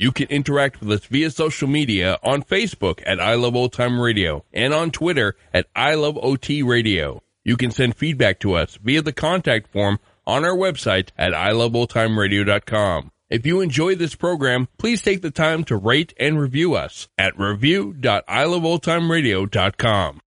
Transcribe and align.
You 0.00 0.12
can 0.12 0.28
interact 0.28 0.78
with 0.78 0.92
us 0.92 1.06
via 1.06 1.28
social 1.28 1.66
media 1.66 2.20
on 2.22 2.44
Facebook 2.44 3.02
at 3.04 3.18
I 3.18 3.34
Love 3.34 3.56
Old 3.56 3.72
Time 3.72 4.00
Radio 4.00 4.44
and 4.52 4.72
on 4.72 4.92
Twitter 4.92 5.34
at 5.52 5.66
I 5.74 5.96
Love 5.96 6.16
OT 6.22 6.62
Radio. 6.62 7.24
You 7.42 7.56
can 7.56 7.72
send 7.72 7.96
feedback 7.96 8.38
to 8.40 8.54
us 8.54 8.78
via 8.80 9.02
the 9.02 9.12
contact 9.12 9.72
form 9.72 9.98
on 10.24 10.44
our 10.44 10.54
website 10.54 11.08
at 11.18 11.32
iloveoldtimeradio.com. 11.32 13.10
If 13.28 13.44
you 13.44 13.60
enjoy 13.60 13.96
this 13.96 14.14
program, 14.14 14.68
please 14.78 15.02
take 15.02 15.20
the 15.20 15.32
time 15.32 15.64
to 15.64 15.76
rate 15.76 16.14
and 16.16 16.38
review 16.38 16.76
us 16.76 17.08
at 17.18 17.36
review.iloveoldtimeradio.com. 17.36 20.20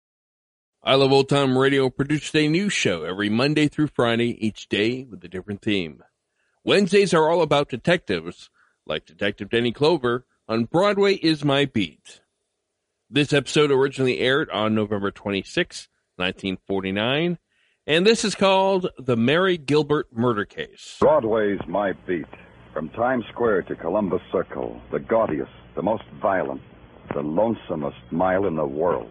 I 0.82 0.94
Love 0.94 1.12
Old 1.12 1.28
Time 1.28 1.58
Radio 1.58 1.90
produces 1.90 2.34
a 2.34 2.48
new 2.48 2.70
show 2.70 3.04
every 3.04 3.28
Monday 3.28 3.68
through 3.68 3.88
Friday, 3.88 4.46
each 4.46 4.70
day 4.70 5.04
with 5.04 5.22
a 5.24 5.28
different 5.28 5.60
theme. 5.60 6.02
Wednesdays 6.64 7.12
are 7.12 7.28
all 7.28 7.42
about 7.42 7.68
detectives, 7.68 8.48
like 8.88 9.04
Detective 9.04 9.50
Denny 9.50 9.72
Clover 9.72 10.24
on 10.48 10.64
Broadway 10.64 11.14
is 11.14 11.44
My 11.44 11.66
Beat. 11.66 12.20
This 13.10 13.32
episode 13.32 13.70
originally 13.70 14.18
aired 14.18 14.50
on 14.50 14.74
November 14.74 15.10
26, 15.10 15.88
1949, 16.16 17.38
and 17.86 18.06
this 18.06 18.24
is 18.24 18.34
called 18.34 18.88
The 18.98 19.16
Mary 19.16 19.56
Gilbert 19.56 20.08
Murder 20.12 20.44
Case. 20.44 20.96
Broadway's 21.00 21.60
my 21.68 21.92
beat. 22.06 22.26
From 22.74 22.90
Times 22.90 23.24
Square 23.32 23.62
to 23.62 23.74
Columbus 23.74 24.20
Circle, 24.30 24.80
the 24.92 25.00
gaudiest, 25.00 25.50
the 25.74 25.82
most 25.82 26.04
violent, 26.20 26.60
the 27.14 27.22
lonesomest 27.22 28.12
mile 28.12 28.46
in 28.46 28.56
the 28.56 28.66
world. 28.66 29.08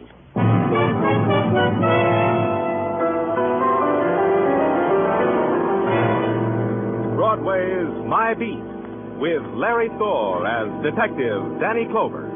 Broadway's 7.16 8.06
My 8.08 8.36
Beat 8.36 8.77
with 9.18 9.42
Larry 9.58 9.90
Thor 9.98 10.46
as 10.46 10.70
Detective 10.86 11.42
Danny 11.60 11.90
Clover. 11.90 12.30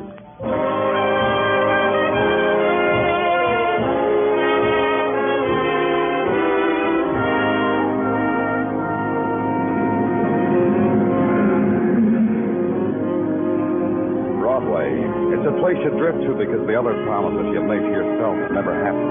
Broadway. 14.41 14.89
It's 15.37 15.45
a 15.45 15.55
place 15.61 15.77
you 15.85 15.93
drift 16.01 16.25
to 16.25 16.33
because 16.33 16.65
the 16.65 16.73
other 16.73 16.97
promises 17.05 17.45
you 17.53 17.61
made 17.61 17.85
to 17.85 17.93
yourself 17.93 18.35
never 18.57 18.73
happen. 18.73 19.05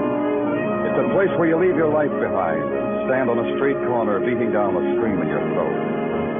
It's 0.91 0.99
a 0.99 1.07
place 1.15 1.31
where 1.39 1.47
you 1.47 1.55
leave 1.55 1.79
your 1.79 1.87
life 1.87 2.11
behind 2.19 2.67
and 2.67 3.07
stand 3.07 3.29
on 3.31 3.39
a 3.39 3.47
street 3.55 3.79
corner 3.87 4.19
beating 4.19 4.51
down 4.51 4.75
a 4.75 4.83
scream 4.99 5.23
in 5.23 5.27
your 5.31 5.39
throat. 5.55 5.91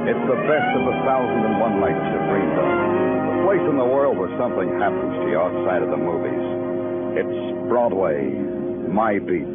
It's 0.02 0.26
the 0.26 0.34
best 0.50 0.70
of 0.74 0.82
the 0.82 0.96
thousand 1.06 1.46
and 1.46 1.62
one 1.62 1.78
nights 1.78 2.02
you 2.10 2.18
dreamed 2.26 2.58
of. 2.58 2.74
The 2.74 3.38
place 3.46 3.62
in 3.70 3.78
the 3.78 3.86
world 3.86 4.18
where 4.18 4.34
something 4.34 4.66
happens 4.82 5.14
to 5.22 5.26
you 5.30 5.38
outside 5.38 5.78
of 5.78 5.94
the 5.94 5.96
movies. 5.96 6.42
It's 7.22 7.38
Broadway, 7.70 8.34
my 8.90 9.22
beat. 9.22 9.46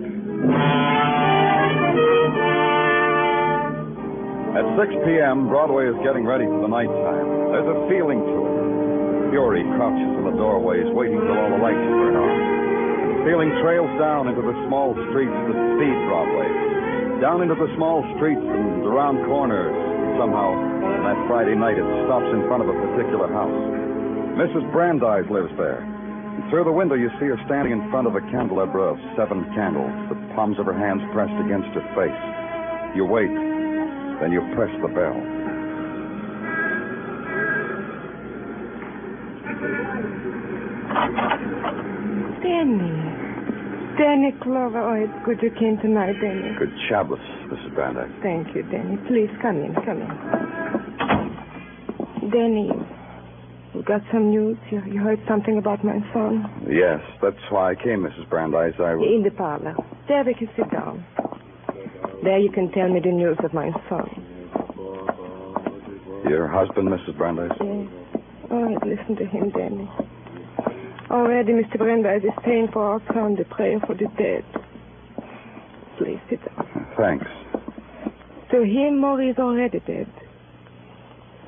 At 4.55 4.65
6 4.87 5.03
p.m., 5.03 5.51
Broadway 5.51 5.91
is 5.91 5.99
getting 6.07 6.23
ready 6.23 6.47
for 6.47 6.63
the 6.63 6.71
nighttime. 6.71 7.27
There's 7.51 7.67
a 7.67 7.79
feeling 7.91 8.23
to 8.23 8.37
it. 8.47 9.35
Fury 9.35 9.67
crouches 9.75 10.11
in 10.15 10.31
the 10.31 10.35
doorways, 10.39 10.87
waiting 10.95 11.19
till 11.27 11.35
all 11.35 11.51
the 11.51 11.59
lights 11.59 11.83
turn 11.91 12.15
on. 12.15 13.19
The 13.19 13.19
feeling 13.27 13.51
trails 13.59 13.91
down 13.99 14.31
into 14.31 14.39
the 14.39 14.55
small 14.71 14.95
streets 15.11 15.35
that 15.35 15.59
feed 15.75 15.97
Broadway. 16.07 16.47
Down 17.19 17.43
into 17.43 17.59
the 17.59 17.67
small 17.75 18.07
streets 18.15 18.39
and 18.39 18.87
around 18.87 19.27
corners. 19.27 19.96
Somehow, 20.17 20.49
that 21.05 21.17
Friday 21.29 21.53
night, 21.53 21.77
it 21.77 21.85
stops 22.09 22.25
in 22.33 22.41
front 22.49 22.65
of 22.65 22.69
a 22.69 22.73
particular 22.73 23.29
house. 23.29 23.53
Mrs. 24.33 24.65
Brandeis 24.73 25.29
lives 25.29 25.53
there. 25.57 25.85
And 25.85 26.49
through 26.49 26.65
the 26.65 26.71
window, 26.71 26.95
you 26.95 27.09
see 27.21 27.29
her 27.29 27.37
standing 27.45 27.73
in 27.73 27.85
front 27.91 28.07
of 28.07 28.15
a 28.15 28.21
candelabra 28.33 28.93
of 28.93 28.97
seven 29.15 29.45
candles, 29.53 29.93
the 30.09 30.17
palms 30.33 30.57
of 30.57 30.65
her 30.65 30.73
hands 30.73 31.01
pressed 31.13 31.37
against 31.45 31.69
her 31.77 31.85
face. 31.93 32.21
You 32.97 33.05
wait. 33.05 33.29
Then 34.19 34.33
you 34.33 34.41
press 34.57 34.73
the 34.81 34.89
bell. 34.89 35.17
Danny. 42.41 43.26
Danny 43.97 44.31
Clover. 44.43 44.79
Oh, 44.79 44.93
it's 44.93 45.25
good 45.25 45.41
you 45.41 45.49
came 45.57 45.77
tonight, 45.79 46.13
Danny. 46.21 46.53
Good 46.59 46.73
Shabbos, 46.87 47.19
Mrs. 47.49 47.73
Brandeis. 47.73 48.11
Thank 48.21 48.55
you, 48.55 48.63
Danny. 48.63 48.97
Please 49.07 49.29
come 49.41 49.57
in, 49.57 49.73
come 49.85 50.01
in. 50.01 50.09
Danny, 52.29 52.69
you 53.73 53.83
got 53.83 54.01
some 54.11 54.29
news? 54.29 54.57
You, 54.69 54.83
you 54.85 54.99
heard 54.99 55.19
something 55.27 55.57
about 55.57 55.83
my 55.83 55.99
son? 56.13 56.45
Yes, 56.69 57.01
that's 57.21 57.41
why 57.49 57.71
I 57.71 57.75
came, 57.75 58.03
Mrs. 58.03 58.29
Brandeis. 58.29 58.75
I 58.79 58.93
was. 58.95 59.07
In 59.07 59.23
the 59.23 59.31
parlor. 59.31 59.75
There 60.07 60.23
we 60.23 60.33
can 60.33 60.49
sit 60.55 60.69
down. 60.71 61.03
There 62.23 62.37
you 62.37 62.51
can 62.51 62.71
tell 62.71 62.89
me 62.89 62.99
the 62.99 63.11
news 63.11 63.37
of 63.43 63.53
my 63.53 63.71
son. 63.89 64.09
Your 66.29 66.47
husband, 66.47 66.89
Mrs. 66.89 67.17
Brandeis? 67.17 67.51
Yes. 67.61 67.87
All 68.51 68.63
right, 68.63 68.77
listen 68.85 69.15
to 69.15 69.25
him, 69.25 69.49
Danny. 69.51 69.89
Already, 71.09 71.53
Mr. 71.53 71.77
Brandeis 71.77 72.23
is 72.23 72.37
paying 72.43 72.67
for 72.71 72.83
our 72.83 73.01
son 73.13 73.35
the 73.35 73.45
prayer 73.45 73.79
for 73.79 73.95
the 73.95 74.07
dead. 74.17 74.43
Please 75.97 76.19
sit 76.29 76.39
down. 76.45 76.87
Thanks. 76.97 77.25
To 78.51 78.63
him, 78.63 78.99
Maury 78.99 79.29
is 79.29 79.37
already 79.37 79.79
dead. 79.79 80.11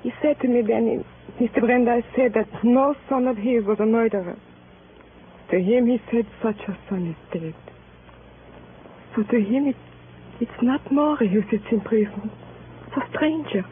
He 0.02 0.12
said 0.22 0.40
to 0.42 0.48
me 0.48 0.62
then, 0.62 1.04
Mr. 1.40 1.60
Brandeis 1.62 2.04
said 2.16 2.34
that 2.36 2.48
no 2.64 2.96
son 3.10 3.28
of 3.28 3.38
his 3.38 3.66
was 3.66 3.80
a 3.80 3.86
murderer. 3.86 4.38
To 5.52 5.58
him, 5.60 5.88
he 5.88 6.00
said 6.12 6.26
such 6.42 6.60
a 6.68 6.78
son 6.90 7.08
is 7.08 7.34
dead. 7.34 7.56
So 9.16 9.24
to 9.24 9.40
him, 9.40 9.68
it, 9.68 9.76
it's 10.40 10.62
not 10.62 10.90
Maury 10.92 11.28
who 11.28 11.42
sits 11.52 11.66
in 11.72 11.82
prison. 11.82 12.32
It's 12.88 12.98
a 12.98 13.18
stranger. 13.18 13.66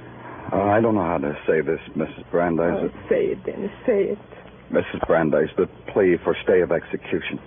Uh, 0.51 0.63
I 0.63 0.81
don't 0.81 0.95
know 0.95 1.03
how 1.03 1.17
to 1.17 1.37
say 1.47 1.61
this, 1.61 1.79
Mrs. 1.95 2.29
Brandeis. 2.31 2.75
Oh, 2.75 2.89
say 3.09 3.27
it, 3.27 3.45
Dennis, 3.45 3.71
say 3.85 4.03
it. 4.15 4.36
Mrs. 4.72 5.05
Brandeis, 5.07 5.50
the 5.57 5.67
plea 5.91 6.17
for 6.23 6.35
stay 6.44 6.61
of 6.61 6.72
execution. 6.72 7.39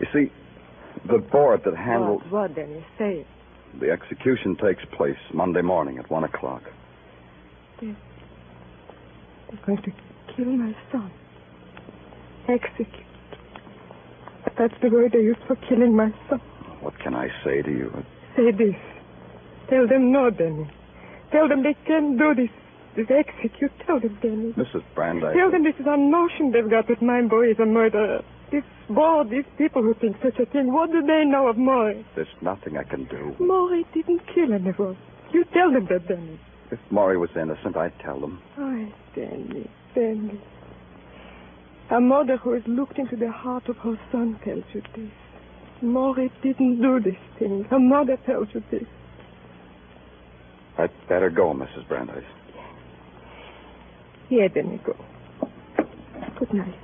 You 0.00 0.06
see, 0.12 0.32
the 1.06 1.18
board 1.18 1.62
that 1.64 1.76
handles 1.76 2.22
What, 2.28 2.50
what, 2.56 2.66
say 2.98 3.20
it. 3.20 3.26
the 3.80 3.90
execution 3.90 4.56
takes 4.56 4.84
place 4.96 5.16
Monday 5.32 5.62
morning 5.62 5.98
at 5.98 6.10
one 6.10 6.24
o'clock. 6.24 6.62
They're 7.80 7.96
going 9.66 9.82
to 9.82 9.92
kill 10.36 10.46
my 10.46 10.76
son. 10.92 11.10
Execute. 12.48 12.88
That's 14.58 14.74
the 14.82 14.88
word 14.88 15.12
they 15.12 15.20
use 15.20 15.36
for 15.46 15.56
killing 15.56 15.96
my 15.96 16.12
son. 16.28 16.40
What 16.80 16.98
can 16.98 17.14
I 17.14 17.28
say 17.44 17.62
to 17.62 17.70
you? 17.70 18.04
Say 18.36 18.50
this. 18.52 18.74
Tell 19.68 19.86
them 19.86 20.12
no, 20.12 20.30
Dennis. 20.30 20.68
Tell 21.32 21.48
them 21.48 21.62
they 21.62 21.74
can't 21.86 22.18
do 22.18 22.34
this. 22.34 22.50
This 22.96 23.06
execute. 23.10 23.70
Tell 23.86 24.00
them, 24.00 24.18
Dennis. 24.20 24.56
Mrs. 24.56 24.82
Brandeis. 24.94 25.34
Tell 25.36 25.50
them 25.50 25.62
this 25.62 25.76
is 25.78 25.86
a 25.86 25.96
notion 25.96 26.50
they've 26.52 26.68
got 26.68 26.88
that 26.88 27.00
my 27.00 27.22
boy 27.22 27.50
is 27.50 27.58
a 27.58 27.66
murderer. 27.66 28.22
This 28.50 28.64
board, 28.88 29.30
these 29.30 29.44
people 29.56 29.82
who 29.82 29.94
think 29.94 30.16
such 30.22 30.38
a 30.40 30.46
thing, 30.46 30.72
what 30.72 30.90
do 30.90 31.00
they 31.02 31.24
know 31.24 31.46
of 31.46 31.56
Maury? 31.56 32.04
There's 32.16 32.26
nothing 32.42 32.76
I 32.76 32.82
can 32.82 33.04
do. 33.04 33.36
Maury 33.38 33.86
didn't 33.94 34.22
kill 34.34 34.52
anyone. 34.52 34.96
You 35.32 35.44
tell 35.54 35.72
them 35.72 35.86
that, 35.88 36.08
Dennis. 36.08 36.40
If 36.72 36.80
Maury 36.90 37.16
was 37.16 37.30
innocent, 37.36 37.76
I'd 37.76 37.96
tell 38.00 38.20
them. 38.20 38.40
Oh, 38.58 38.92
Dennis, 39.14 39.68
Dennis. 39.94 40.36
A 41.90 42.00
mother 42.00 42.36
who 42.36 42.52
has 42.52 42.62
looked 42.66 42.98
into 42.98 43.16
the 43.16 43.30
heart 43.30 43.68
of 43.68 43.76
her 43.78 43.98
son 44.10 44.38
tells 44.44 44.64
you 44.72 44.82
this. 44.96 45.10
Maury 45.82 46.30
didn't 46.42 46.82
do 46.82 47.00
this 47.00 47.18
thing. 47.38 47.64
Her 47.64 47.78
mother 47.78 48.16
tells 48.26 48.48
you 48.52 48.62
this. 48.70 48.86
I'd 50.78 50.90
better 51.08 51.30
go, 51.30 51.52
Mrs. 51.52 51.86
Brandeis. 51.88 52.24
Here, 54.30 54.48
go. 54.48 54.94
Good 56.38 56.54
night. 56.54 56.74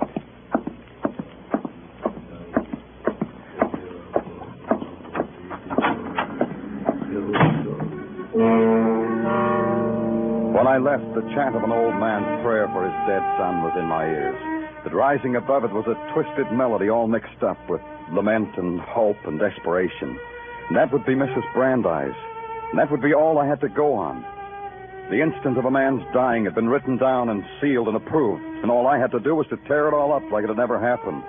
When 10.51 10.67
I 10.67 10.75
I 10.75 10.77
left, 10.77 11.07
the 11.15 11.21
chant 11.33 11.55
of 11.55 11.63
an 11.63 11.71
old 11.71 11.95
man's 11.95 12.43
prayer 12.43 12.67
for 12.67 12.83
his 12.83 12.91
dead 13.07 13.23
son 13.39 13.63
was 13.63 13.71
in 13.79 13.85
my 13.85 14.03
ears. 14.03 14.35
But 14.83 14.93
rising 14.93 15.37
above 15.37 15.63
it 15.63 15.71
was 15.71 15.87
a 15.87 15.95
twisted 16.13 16.51
melody 16.51 16.89
all 16.89 17.07
mixed 17.07 17.41
up 17.43 17.57
with 17.69 17.79
lament 18.11 18.57
and 18.57 18.81
hope 18.81 19.15
and 19.25 19.39
desperation. 19.39 20.19
And 20.67 20.75
that 20.75 20.91
would 20.91 21.05
be 21.05 21.15
Mrs. 21.15 21.43
Brandeis. 21.53 22.13
And 22.71 22.77
that 22.77 22.91
would 22.91 23.01
be 23.01 23.13
all 23.13 23.39
I 23.39 23.47
had 23.47 23.61
to 23.61 23.69
go 23.69 23.93
on. 23.93 24.25
The 25.09 25.21
instant 25.21 25.57
of 25.57 25.63
a 25.63 25.71
man's 25.71 26.03
dying 26.13 26.43
had 26.43 26.53
been 26.53 26.67
written 26.67 26.97
down 26.97 27.29
and 27.29 27.41
sealed 27.61 27.87
and 27.87 27.95
approved, 27.95 28.43
and 28.43 28.69
all 28.69 28.87
I 28.87 28.99
had 28.99 29.11
to 29.11 29.21
do 29.21 29.35
was 29.35 29.47
to 29.47 29.57
tear 29.67 29.87
it 29.87 29.93
all 29.93 30.11
up 30.11 30.23
like 30.31 30.43
it 30.43 30.49
had 30.49 30.57
never 30.57 30.77
happened. 30.77 31.23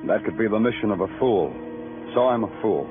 And 0.00 0.08
that 0.08 0.24
could 0.24 0.38
be 0.38 0.48
the 0.48 0.58
mission 0.58 0.90
of 0.90 1.00
a 1.02 1.08
fool. 1.18 1.52
So 2.14 2.28
I'm 2.28 2.44
a 2.44 2.62
fool. 2.62 2.88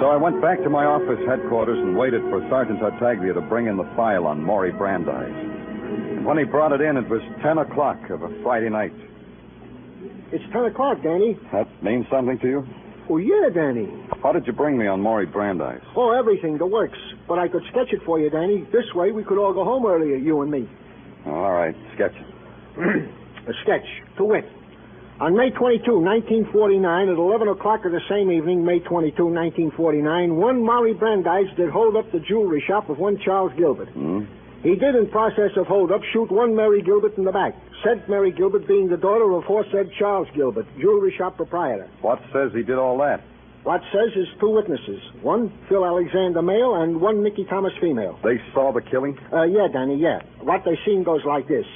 So 0.00 0.10
I 0.10 0.16
went 0.16 0.42
back 0.42 0.58
to 0.64 0.68
my 0.68 0.84
office 0.84 1.22
headquarters 1.28 1.78
and 1.78 1.96
waited 1.96 2.22
for 2.22 2.44
Sergeant 2.50 2.80
Tartaglia 2.80 3.32
to 3.34 3.40
bring 3.40 3.66
in 3.66 3.76
the 3.76 3.88
file 3.94 4.26
on 4.26 4.42
Maury 4.42 4.72
Brandeis. 4.72 5.30
And 5.30 6.26
when 6.26 6.38
he 6.38 6.44
brought 6.44 6.72
it 6.72 6.80
in, 6.80 6.96
it 6.96 7.08
was 7.08 7.22
10 7.40 7.58
o'clock 7.58 8.10
of 8.10 8.22
a 8.22 8.42
Friday 8.42 8.68
night. 8.68 8.92
It's 10.32 10.44
10 10.52 10.64
o'clock, 10.64 11.02
Danny. 11.02 11.38
That 11.52 11.68
means 11.84 12.04
something 12.10 12.38
to 12.40 12.48
you? 12.48 12.66
Oh, 13.08 13.18
yeah, 13.18 13.48
Danny. 13.54 13.88
How 14.22 14.32
did 14.32 14.46
you 14.46 14.52
bring 14.52 14.76
me 14.76 14.86
on 14.86 15.00
Maury 15.00 15.26
Brandeis? 15.26 15.80
Oh, 15.94 16.10
everything, 16.10 16.58
the 16.58 16.66
works. 16.66 16.98
But 17.28 17.38
I 17.38 17.48
could 17.48 17.62
sketch 17.70 17.92
it 17.92 18.00
for 18.04 18.18
you, 18.18 18.30
Danny. 18.30 18.66
This 18.72 18.92
way 18.94 19.12
we 19.12 19.22
could 19.22 19.38
all 19.38 19.52
go 19.52 19.64
home 19.64 19.86
earlier, 19.86 20.16
you 20.16 20.40
and 20.42 20.50
me. 20.50 20.68
All 21.26 21.52
right, 21.52 21.74
sketch 21.94 22.14
it. 22.14 22.26
A 23.48 23.52
sketch, 23.62 23.86
to 24.16 24.24
wit. 24.24 24.44
On 25.18 25.34
May 25.34 25.50
22, 25.50 25.98
1949, 25.98 27.08
at 27.08 27.16
11 27.16 27.48
o'clock 27.48 27.84
of 27.86 27.92
the 27.92 28.02
same 28.10 28.30
evening, 28.30 28.64
May 28.64 28.80
22, 28.80 29.24
1949, 29.24 30.36
one 30.36 30.62
Maury 30.62 30.92
Brandeis 30.92 31.46
did 31.56 31.70
hold 31.70 31.96
up 31.96 32.10
the 32.12 32.20
jewelry 32.20 32.62
shop 32.66 32.90
of 32.90 32.98
one 32.98 33.18
Charles 33.24 33.52
Gilbert. 33.56 33.88
Hmm? 33.90 34.24
He 34.66 34.74
did, 34.74 34.96
in 34.96 35.06
process 35.10 35.52
of 35.56 35.68
holdup, 35.68 36.02
shoot 36.12 36.28
one 36.28 36.56
Mary 36.56 36.82
Gilbert 36.82 37.16
in 37.16 37.24
the 37.24 37.30
back. 37.30 37.54
Said 37.84 38.08
Mary 38.08 38.32
Gilbert 38.32 38.66
being 38.66 38.88
the 38.88 38.96
daughter 38.96 39.30
of 39.30 39.44
aforesaid 39.44 39.92
Charles 39.96 40.26
Gilbert, 40.34 40.66
jewelry 40.80 41.14
shop 41.16 41.36
proprietor. 41.36 41.88
What 42.00 42.18
says 42.32 42.50
he 42.52 42.64
did 42.64 42.74
all 42.74 42.98
that? 42.98 43.22
What 43.62 43.80
says 43.92 44.10
is 44.16 44.26
two 44.40 44.50
witnesses. 44.50 44.98
One, 45.22 45.56
Phil 45.68 45.86
Alexander 45.86 46.42
male, 46.42 46.82
and 46.82 47.00
one 47.00 47.22
Nicky 47.22 47.44
Thomas 47.44 47.74
female. 47.80 48.18
They 48.24 48.42
saw 48.52 48.72
the 48.72 48.82
killing? 48.82 49.16
Uh, 49.32 49.44
yeah, 49.44 49.68
Danny, 49.72 49.98
yeah. 50.02 50.22
What 50.40 50.64
they 50.64 50.76
seen 50.84 51.04
goes 51.04 51.24
like 51.24 51.46
this. 51.46 51.66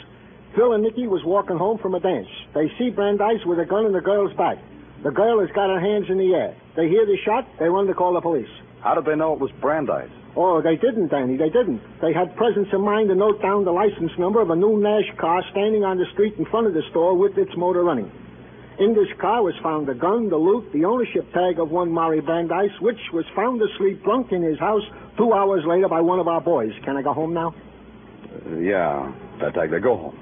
Phil 0.57 0.73
and 0.73 0.83
Nicky 0.83 1.07
was 1.07 1.23
walking 1.25 1.59
home 1.59 1.79
from 1.79 1.95
a 1.95 2.01
dance. 2.01 2.27
They 2.55 2.73
see 2.77 2.91
Brandeis 2.91 3.47
with 3.47 3.61
a 3.61 3.67
gun 3.67 3.87
in 3.87 3.93
the 3.93 4.01
girl's 4.01 4.37
back. 4.37 4.59
The 5.05 5.13
girl 5.13 5.39
has 5.39 5.51
got 5.55 5.71
her 5.71 5.79
hands 5.79 6.07
in 6.11 6.19
the 6.19 6.35
air. 6.35 6.57
They 6.75 6.89
hear 6.89 7.07
the 7.07 7.19
shot. 7.25 7.47
They 7.61 7.69
run 7.69 7.87
to 7.87 7.95
call 7.95 8.15
the 8.15 8.21
police. 8.21 8.51
How 8.83 8.95
did 8.95 9.05
they 9.05 9.15
know 9.17 9.35
it 9.35 9.41
was 9.41 9.51
Brandeis? 9.61 10.11
Oh, 10.37 10.63
they 10.63 10.77
didn't, 10.77 11.09
Danny. 11.09 11.37
They 11.37 11.51
didn't. 11.51 11.83
They 12.01 12.13
had 12.13 12.35
presence 12.37 12.69
of 12.73 12.81
mind 12.81 13.09
to 13.09 13.15
note 13.15 13.43
down 13.43 13.65
the 13.65 13.73
license 13.73 14.13
number 14.19 14.41
of 14.41 14.51
a 14.51 14.57
new 14.57 14.79
Nash 14.81 15.11
car 15.19 15.43
standing 15.51 15.85
on 15.85 15.99
the 15.99 16.07
street 16.13 16.35
in 16.39 16.47
front 16.47 16.67
of 16.67 16.75
the 16.75 16.83
store 16.91 17.17
with 17.17 17.37
its 17.37 17.51
motor 17.57 17.83
running. 17.83 18.11
In 18.79 18.95
this 18.95 19.09
car 19.21 19.43
was 19.43 19.55
found 19.63 19.87
the 19.87 19.95
gun, 19.95 20.31
the 20.31 20.37
loot, 20.37 20.73
the 20.73 20.87
ownership 20.87 21.31
tag 21.35 21.59
of 21.59 21.71
one 21.71 21.91
Maury 21.91 22.23
Brandeis, 22.23 22.71
which 22.81 23.01
was 23.13 23.27
found 23.37 23.61
asleep 23.61 24.03
drunk 24.05 24.33
in 24.33 24.43
his 24.43 24.59
house 24.59 24.85
two 25.19 25.35
hours 25.35 25.65
later 25.67 25.89
by 25.89 26.01
one 26.01 26.19
of 26.19 26.29
our 26.29 26.41
boys. 26.41 26.73
Can 26.85 26.97
I 26.97 27.03
go 27.03 27.13
home 27.13 27.35
now? 27.35 27.55
Uh, 28.25 28.57
yeah, 28.57 29.13
Tartaglia, 29.39 29.81
go 29.81 29.97
home. 29.97 30.19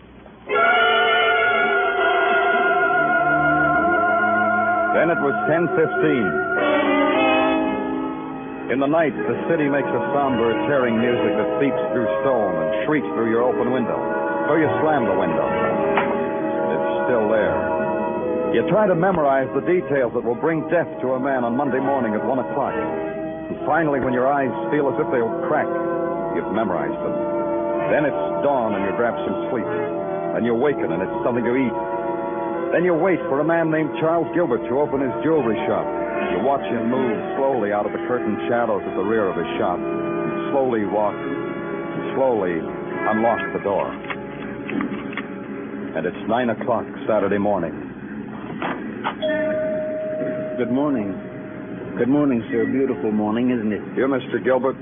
Then 4.96 5.10
it 5.10 5.20
was 5.22 5.34
10.15. 5.46 6.88
In 8.69 8.85
the 8.85 8.87
night, 8.87 9.17
the 9.17 9.38
city 9.49 9.65
makes 9.65 9.88
a 9.88 10.03
somber, 10.12 10.53
tearing 10.69 11.00
music 11.00 11.32
that 11.41 11.49
beeps 11.56 11.85
through 11.88 12.05
stone 12.20 12.53
and 12.53 12.69
shrieks 12.85 13.09
through 13.17 13.32
your 13.32 13.41
open 13.41 13.73
window. 13.73 13.97
So 14.44 14.61
you 14.61 14.69
slam 14.85 15.09
the 15.09 15.17
window. 15.17 15.49
It's 16.76 16.88
still 17.09 17.32
there. 17.32 17.56
You 18.53 18.69
try 18.69 18.85
to 18.85 18.93
memorize 18.93 19.49
the 19.56 19.65
details 19.65 20.12
that 20.12 20.20
will 20.20 20.37
bring 20.37 20.69
death 20.69 20.88
to 21.00 21.17
a 21.17 21.20
man 21.20 21.49
on 21.49 21.56
Monday 21.56 21.81
morning 21.81 22.12
at 22.12 22.20
1 22.20 22.29
o'clock. 22.44 22.76
And 22.76 23.56
finally, 23.65 24.05
when 24.05 24.12
your 24.12 24.29
eyes 24.29 24.53
feel 24.69 24.93
as 24.93 25.00
if 25.00 25.09
they'll 25.17 25.32
crack, 25.49 25.69
you've 26.37 26.53
memorized 26.53 27.00
them. 27.00 27.17
Then 27.88 28.05
it's 28.05 28.25
dawn 28.44 28.76
and 28.76 28.85
you 28.85 28.93
grab 29.00 29.17
some 29.25 29.49
sleep. 29.49 29.69
Then 30.37 30.44
you 30.44 30.53
waken 30.53 30.93
and 30.93 31.00
it's 31.00 31.19
something 31.25 31.41
to 31.41 31.56
eat. 31.56 31.76
Then 32.76 32.85
you 32.85 32.93
wait 32.93 33.17
for 33.32 33.41
a 33.41 33.47
man 33.49 33.73
named 33.73 33.97
Charles 33.97 34.29
Gilbert 34.37 34.61
to 34.69 34.76
open 34.76 35.00
his 35.00 35.17
jewelry 35.25 35.56
shop. 35.65 35.88
You 36.32 36.44
watch 36.44 36.65
him 36.67 36.91
move 36.91 37.17
slowly 37.37 37.73
out 37.73 37.87
of 37.87 37.93
the 37.93 38.03
curtained 38.09 38.38
shadows 38.49 38.82
at 38.82 38.94
the 38.97 39.03
rear 39.06 39.29
of 39.31 39.37
his 39.37 39.49
shop. 39.59 39.79
Slowly 40.50 40.85
walk 40.87 41.15
and 41.15 42.03
slowly 42.17 42.59
unlock 42.59 43.41
the 43.53 43.62
door. 43.62 43.87
And 45.97 46.06
it's 46.06 46.23
nine 46.29 46.50
o'clock 46.50 46.85
Saturday 47.06 47.38
morning. 47.38 47.75
Good 50.59 50.70
morning. 50.70 51.15
Good 51.97 52.09
morning, 52.09 52.43
sir. 52.50 52.67
Beautiful 52.67 53.12
morning, 53.12 53.50
isn't 53.50 53.73
it? 53.73 53.82
You, 53.97 54.06
Mr. 54.06 54.43
Gilbert? 54.43 54.76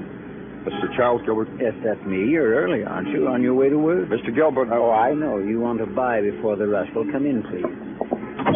Mr. 0.67 0.94
Charles 0.97 1.23
Gilbert? 1.25 1.49
Yes, 1.61 1.75
that's 1.85 2.00
me. 2.05 2.29
You're 2.29 2.56
early, 2.56 2.83
aren't 2.85 3.09
you? 3.09 3.29
On 3.29 3.41
your 3.41 3.55
way 3.55 3.69
to 3.69 3.79
work? 3.79 4.09
Mr. 4.09 4.35
Gilbert? 4.35 4.69
Oh, 4.73 4.91
I 4.91 5.15
know. 5.15 5.38
You 5.38 5.61
want 5.61 5.79
to 5.79 5.87
buy 5.87 6.21
before 6.21 6.56
the 6.56 6.67
rush. 6.67 6.88
Well, 6.94 7.05
come 7.12 7.25
in, 7.25 7.43
please. 7.44 7.65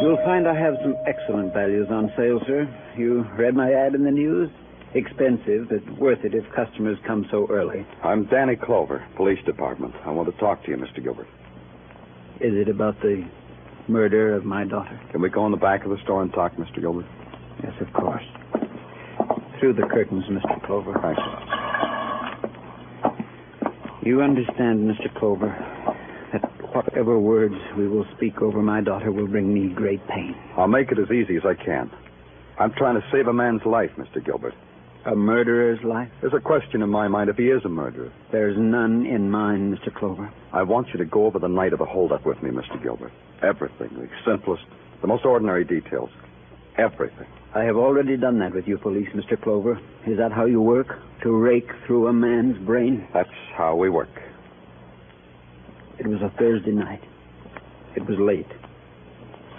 You'll 0.01 0.17
find 0.25 0.49
I 0.49 0.59
have 0.59 0.75
some 0.83 0.97
excellent 1.07 1.53
values 1.53 1.89
on 1.91 2.11
sale, 2.17 2.41
sir. 2.47 2.67
You 2.97 3.27
read 3.37 3.55
my 3.55 3.71
ad 3.71 3.95
in 3.95 4.05
the 4.05 4.11
news? 4.11 4.49
Expensive, 4.95 5.69
but 5.69 5.99
worth 5.99 6.25
it 6.25 6.35
if 6.35 6.43
customers 6.55 6.97
come 7.07 7.27
so 7.31 7.47
early. 7.51 7.87
I'm 8.03 8.25
Danny 8.25 8.57
Clover, 8.57 9.07
Police 9.17 9.45
Department. 9.45 9.95
I 10.07 10.11
want 10.11 10.33
to 10.33 10.41
talk 10.41 10.65
to 10.65 10.71
you, 10.71 10.79
Mr. 10.79 11.03
Gilbert. 11.03 11.29
Is 12.41 12.55
it 12.55 12.69
about 12.71 12.99
the 13.03 13.29
murder 13.89 14.35
of 14.35 14.47
my 14.47 14.65
daughter? 14.65 14.99
Can 15.13 15.21
we 15.21 15.29
go 15.29 15.45
in 15.45 15.53
the 15.53 15.59
back 15.59 15.85
of 15.85 15.91
the 15.91 15.99
store 16.03 16.23
and 16.23 16.33
talk, 16.33 16.57
Mr. 16.57 16.81
Gilbert? 16.81 17.07
Yes, 17.63 17.75
of 17.81 17.93
course. 17.93 18.25
Through 19.61 19.75
the 19.75 19.83
curtains, 19.83 20.25
Mr. 20.31 20.67
Clover. 20.67 20.95
Thank 21.03 21.19
you. 24.07 24.23
Understand, 24.23 24.91
Mr. 24.91 25.15
Clover, 25.19 25.55
whatever 26.83 27.19
words 27.19 27.55
we 27.77 27.87
will 27.89 28.07
speak 28.17 28.41
over 28.43 28.63
my 28.63 28.81
daughter 28.81 29.13
will 29.13 29.27
bring 29.27 29.53
me 29.53 29.73
great 29.75 30.07
pain. 30.09 30.35
I'll 30.57 30.69
make 30.69 30.91
it 30.91 30.99
as 30.99 31.11
easy 31.11 31.37
as 31.37 31.43
I 31.45 31.55
can. 31.55 31.91
I'm 32.59 32.73
trying 32.73 33.01
to 33.01 33.07
save 33.13 33.27
a 33.27 33.33
man's 33.33 33.65
life, 33.65 33.91
Mr. 33.97 34.25
Gilbert. 34.25 34.55
A 35.07 35.15
murderer's 35.15 35.83
life? 35.83 36.11
There's 36.21 36.35
a 36.35 36.41
question 36.41 36.83
in 36.83 36.91
my 36.91 37.09
mind 37.09 37.31
if 37.31 37.37
he 37.37 37.49
is 37.49 37.65
a 37.65 37.71
murderer. 37.71 38.13
There's 38.33 38.57
none 38.59 39.07
in 39.07 39.31
mine, 39.31 39.75
Mr. 39.75 39.95
Clover. 39.95 40.31
I 40.53 40.63
want 40.63 40.89
you 40.89 40.99
to 40.99 41.07
go 41.07 41.25
over 41.25 41.39
the 41.39 41.49
night 41.49 41.73
of 41.73 41.79
the 41.79 41.87
holdup 41.87 42.27
with 42.27 42.43
me, 42.43 42.51
Mr. 42.51 42.83
Gilbert. 42.83 43.13
Everything, 43.43 43.89
the 43.95 44.09
simplest, 44.27 44.65
the 45.01 45.07
most 45.07 45.25
ordinary 45.25 45.65
details. 45.65 46.11
Everything. 46.77 47.27
I 47.55 47.65
have 47.65 47.77
already 47.77 48.17
done 48.19 48.39
that 48.41 48.55
with 48.55 48.69
you, 48.69 48.77
police, 48.77 49.09
Mr. 49.15 49.41
Clover. 49.41 49.81
Is 50.07 50.19
that 50.19 50.33
how 50.33 50.45
you 50.45 50.61
work? 50.61 50.99
To 51.23 51.33
rake 51.33 51.71
through 51.87 52.09
a 52.09 52.13
man's 52.13 52.59
brain? 52.67 53.09
That's 53.15 53.31
how 53.57 53.77
we 53.77 53.89
work. 53.89 54.11
It 56.01 56.07
was 56.07 56.23
a 56.23 56.33
Thursday 56.39 56.71
night. 56.71 57.03
It 57.95 58.07
was 58.09 58.19
late. 58.19 58.51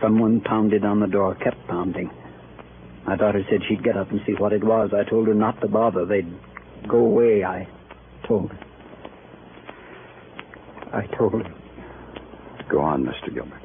Someone 0.01 0.41
pounded 0.41 0.83
on 0.83 0.99
the 0.99 1.05
door, 1.05 1.35
kept 1.35 1.67
pounding. 1.67 2.09
My 3.05 3.15
daughter 3.15 3.45
said 3.47 3.59
she'd 3.69 3.83
get 3.83 3.95
up 3.95 4.09
and 4.09 4.19
see 4.25 4.33
what 4.33 4.51
it 4.51 4.63
was. 4.63 4.89
I 4.91 5.07
told 5.07 5.27
her 5.27 5.35
not 5.35 5.61
to 5.61 5.67
bother. 5.67 6.03
They'd 6.03 6.33
go 6.87 6.97
away, 6.97 7.43
I 7.43 7.67
told 8.27 8.49
her. 8.49 8.59
I 10.91 11.05
told 11.15 11.45
her. 11.45 11.53
Go 12.69 12.79
on, 12.79 13.05
Mr. 13.05 13.31
Gilbert. 13.31 13.61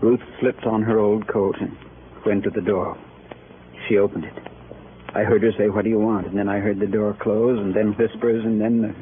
Ruth 0.00 0.20
slipped 0.38 0.66
on 0.66 0.82
her 0.82 1.00
old 1.00 1.26
coat 1.26 1.56
and 1.60 1.76
went 2.24 2.44
to 2.44 2.50
the 2.50 2.60
door. 2.60 2.96
She 3.88 3.98
opened 3.98 4.24
it. 4.24 4.34
I 5.16 5.24
heard 5.24 5.42
her 5.42 5.50
say, 5.58 5.68
What 5.68 5.82
do 5.82 5.90
you 5.90 5.98
want? 5.98 6.28
And 6.28 6.38
then 6.38 6.48
I 6.48 6.60
heard 6.60 6.78
the 6.78 6.86
door 6.86 7.16
close, 7.20 7.58
and 7.58 7.74
then 7.74 7.94
whispers, 7.94 8.44
and 8.44 8.60
then 8.60 8.82
the 8.82 8.94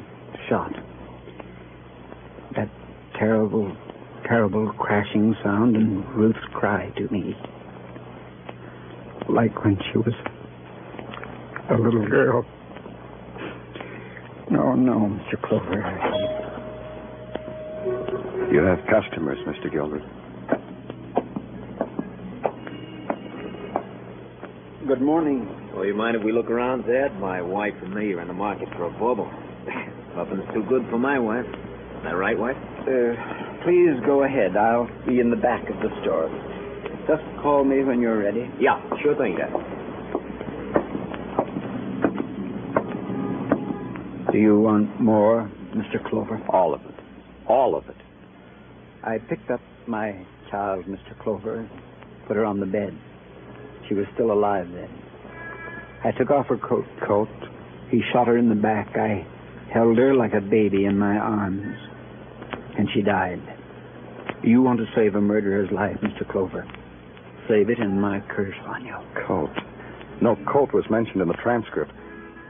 shot. 0.49 0.73
That 3.17 3.25
terrible, 3.25 3.75
terrible 4.27 4.71
crashing 4.73 5.35
sound, 5.43 5.75
and 5.75 6.07
Ruth's 6.15 6.39
cry 6.53 6.91
to 6.97 7.07
me. 7.11 7.35
Like 9.29 9.63
when 9.63 9.77
she 9.91 9.97
was 9.97 10.13
a 11.69 11.73
little 11.73 12.07
girl. 12.07 12.45
No, 14.49 14.75
no, 14.75 15.19
Mr. 15.19 15.41
Clover. 15.41 15.81
You 18.51 18.61
have 18.61 18.79
customers, 18.87 19.37
Mr. 19.47 19.71
Gilbert. 19.71 20.03
Good 24.87 25.01
morning. 25.01 25.49
Well, 25.73 25.85
you 25.85 25.93
mind 25.93 26.15
if 26.15 26.23
we 26.23 26.31
look 26.31 26.49
around, 26.49 26.83
Dad? 26.87 27.19
My 27.19 27.41
wife 27.41 27.73
and 27.81 27.93
me 27.93 28.13
are 28.13 28.21
in 28.21 28.27
the 28.27 28.33
market 28.33 28.69
for 28.77 28.85
a 28.85 28.91
bauble. 28.91 29.29
Nothing's 30.15 30.53
too 30.53 30.63
good 30.69 30.85
for 30.89 30.97
my 30.97 31.19
wife. 31.19 31.45
That 32.07 32.15
right, 32.15 32.39
wife? 32.39 32.55
Uh, 32.87 33.63
please 33.65 33.99
go 34.05 34.23
ahead. 34.23 34.55
I'll 34.55 34.87
be 35.05 35.19
in 35.19 35.29
the 35.29 35.35
back 35.35 35.69
of 35.69 35.75
the 35.81 35.89
store. 36.01 36.31
Just 37.05 37.21
call 37.43 37.65
me 37.65 37.83
when 37.83 37.99
you're 37.99 38.17
ready. 38.17 38.49
Yeah, 38.61 38.79
sure 39.03 39.13
thing, 39.17 39.35
Dad. 39.35 39.51
Do 44.31 44.37
you 44.37 44.57
want 44.57 45.01
more, 45.01 45.51
Mr. 45.75 46.01
Clover? 46.09 46.41
All 46.47 46.73
of 46.73 46.79
it. 46.85 46.95
All 47.49 47.75
of 47.75 47.89
it. 47.89 47.97
I 49.03 49.17
picked 49.17 49.51
up 49.51 49.59
my 49.85 50.25
child, 50.49 50.85
Mr. 50.85 51.11
Clover, 51.21 51.59
and 51.59 51.69
put 52.25 52.37
her 52.37 52.45
on 52.45 52.61
the 52.61 52.65
bed. 52.65 52.97
She 53.89 53.95
was 53.95 54.05
still 54.13 54.31
alive 54.31 54.69
then. 54.71 54.89
I 56.05 56.11
took 56.17 56.31
off 56.31 56.47
her 56.47 56.57
coat. 56.57 56.85
Coat? 57.05 57.27
He 57.91 57.99
shot 58.13 58.27
her 58.27 58.37
in 58.37 58.47
the 58.47 58.55
back. 58.55 58.95
I 58.95 59.27
held 59.73 59.97
her 59.97 60.15
like 60.15 60.31
a 60.33 60.39
baby 60.39 60.85
in 60.85 60.97
my 60.97 61.17
arms. 61.17 61.75
And 62.77 62.87
she 62.93 63.01
died. 63.01 63.41
You 64.43 64.61
want 64.61 64.79
to 64.79 64.85
save 64.95 65.15
a 65.15 65.21
murderer's 65.21 65.71
life, 65.71 65.97
Mr. 66.01 66.29
Clover. 66.29 66.65
Save 67.47 67.69
it 67.69 67.79
and 67.79 67.99
my 68.01 68.19
curse 68.29 68.55
on 68.65 68.85
you. 68.85 68.95
Coat. 69.25 69.49
No 70.21 70.35
coat 70.51 70.73
was 70.73 70.85
mentioned 70.89 71.21
in 71.21 71.27
the 71.27 71.33
transcript. 71.35 71.91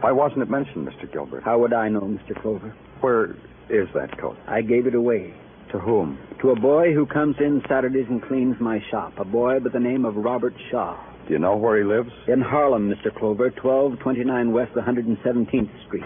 Why 0.01 0.11
wasn't 0.11 0.41
it 0.41 0.49
mentioned, 0.49 0.87
Mr. 0.87 1.11
Gilbert? 1.11 1.43
How 1.43 1.59
would 1.59 1.73
I 1.73 1.89
know, 1.89 2.01
Mr. 2.01 2.39
Clover? 2.41 2.75
Where 3.01 3.31
is 3.69 3.87
that 3.93 4.17
coat? 4.19 4.37
I 4.47 4.61
gave 4.61 4.85
it 4.85 4.95
away. 4.95 5.33
To 5.71 5.79
whom? 5.79 6.17
To 6.41 6.51
a 6.51 6.59
boy 6.59 6.93
who 6.93 7.05
comes 7.05 7.35
in 7.39 7.61
Saturdays 7.67 8.05
and 8.09 8.21
cleans 8.21 8.55
my 8.59 8.79
shop. 8.89 9.13
A 9.17 9.25
boy 9.25 9.59
by 9.59 9.69
the 9.69 9.79
name 9.79 10.05
of 10.05 10.15
Robert 10.15 10.53
Shaw. 10.71 10.97
Do 11.27 11.33
you 11.33 11.39
know 11.39 11.57
where 11.57 11.77
he 11.77 11.83
lives? 11.83 12.11
In 12.27 12.39
Harlem, 12.41 12.89
Mr. 12.89 13.13
Clover, 13.17 13.49
1229 13.61 14.51
West 14.53 14.73
117th 14.73 15.85
Street. 15.87 16.03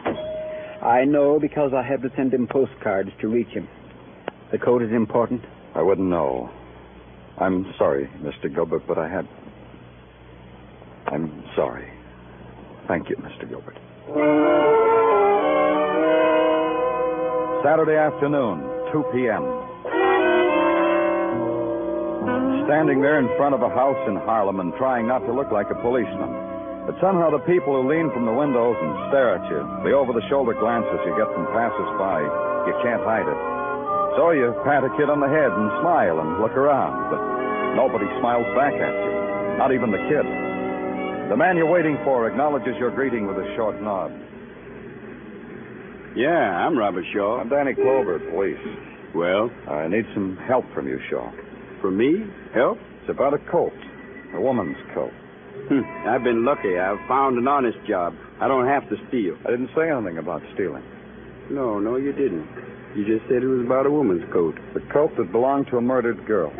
I 0.81 1.05
know 1.05 1.39
because 1.39 1.73
I 1.75 1.83
have 1.83 2.01
to 2.01 2.11
send 2.15 2.33
him 2.33 2.47
postcards 2.47 3.11
to 3.21 3.27
reach 3.27 3.49
him. 3.49 3.67
The 4.51 4.57
code 4.59 4.83
is 4.83 4.91
important. 4.91 5.41
I 5.75 5.81
wouldn't 5.81 6.09
know. 6.09 6.49
I'm 7.39 7.73
sorry, 7.77 8.09
Mr. 8.19 8.53
Gilbert, 8.53 8.83
but 8.85 8.97
I 8.97 9.07
had. 9.07 9.25
I'm 11.07 11.43
sorry. 11.55 11.89
Thank 12.87 13.09
you, 13.09 13.15
Mr. 13.15 13.47
Gilbert. 13.47 13.77
Saturday 17.63 17.95
afternoon, 17.95 18.59
2 18.91 19.03
p.m. 19.15 19.43
Standing 22.67 22.99
there 22.99 23.19
in 23.19 23.31
front 23.37 23.55
of 23.55 23.61
a 23.61 23.69
house 23.69 23.99
in 24.07 24.17
Harlem 24.17 24.59
and 24.59 24.73
trying 24.75 25.07
not 25.07 25.19
to 25.19 25.31
look 25.31 25.51
like 25.51 25.71
a 25.71 25.75
policeman. 25.79 26.35
But 26.85 26.99
somehow 26.99 27.31
the 27.31 27.39
people 27.47 27.79
who 27.79 27.87
lean 27.87 28.11
from 28.11 28.25
the 28.25 28.33
windows 28.33 28.75
and 28.81 28.91
stare 29.07 29.35
at 29.39 29.47
you, 29.47 29.63
the 29.87 29.95
over 29.95 30.11
the 30.11 30.27
shoulder 30.27 30.53
glances 30.59 30.99
you 31.05 31.15
get 31.15 31.31
from 31.31 31.47
passers 31.55 31.91
by, 31.95 32.19
you 32.67 32.75
can't 32.83 33.03
hide 33.07 33.29
it. 33.29 33.60
So 34.17 34.31
you 34.31 34.51
pat 34.67 34.83
a 34.83 34.91
kid 34.99 35.07
on 35.07 35.23
the 35.23 35.31
head 35.31 35.51
and 35.55 35.71
smile 35.79 36.19
and 36.19 36.43
look 36.43 36.51
around, 36.51 37.07
but 37.07 37.21
nobody 37.79 38.03
smiles 38.19 38.43
back 38.59 38.75
at 38.75 38.91
you, 38.91 39.11
not 39.55 39.71
even 39.71 39.87
the 39.91 40.03
kid. 40.11 40.27
The 41.31 41.37
man 41.39 41.55
you're 41.55 41.71
waiting 41.71 41.95
for 42.03 42.27
acknowledges 42.27 42.75
your 42.77 42.91
greeting 42.91 43.25
with 43.25 43.37
a 43.37 43.47
short 43.55 43.81
nod. 43.81 44.11
Yeah, 46.15 46.27
I'm 46.67 46.77
Robert 46.77 47.05
Shaw. 47.13 47.39
I'm 47.39 47.47
Danny 47.47 47.73
Clover, 47.73 48.19
police. 48.19 48.59
Well, 49.15 49.49
I 49.71 49.87
need 49.87 50.03
some 50.13 50.35
help 50.45 50.65
from 50.73 50.87
you, 50.87 50.99
Shaw. 51.09 51.31
From 51.79 51.95
me? 51.95 52.27
Help? 52.53 52.79
It's 53.01 53.09
about 53.09 53.33
a 53.33 53.39
coat, 53.49 53.71
a 54.35 54.41
woman's 54.41 54.75
coat. 54.93 55.13
Hm, 55.69 55.83
I've 56.07 56.23
been 56.23 56.43
lucky. 56.43 56.77
I've 56.77 56.99
found 57.07 57.37
an 57.37 57.47
honest 57.47 57.79
job. 57.87 58.13
I 58.41 58.49
don't 58.49 58.67
have 58.67 58.89
to 58.89 58.97
steal. 59.07 59.39
I 59.47 59.51
didn't 59.51 59.69
say 59.73 59.89
anything 59.89 60.17
about 60.17 60.41
stealing. 60.53 60.83
No, 61.49 61.79
no, 61.79 61.95
you 61.95 62.11
didn't. 62.11 62.47
You 62.95 63.05
just 63.07 63.23
said 63.29 63.43
it 63.43 63.47
was 63.47 63.65
about 63.65 63.85
a 63.85 63.91
woman's 63.91 64.27
coat. 64.33 64.59
The 64.73 64.81
coat 64.91 65.15
that 65.17 65.31
belonged 65.31 65.67
to 65.67 65.77
a 65.77 65.81
murdered 65.81 66.25
girl. 66.27 66.51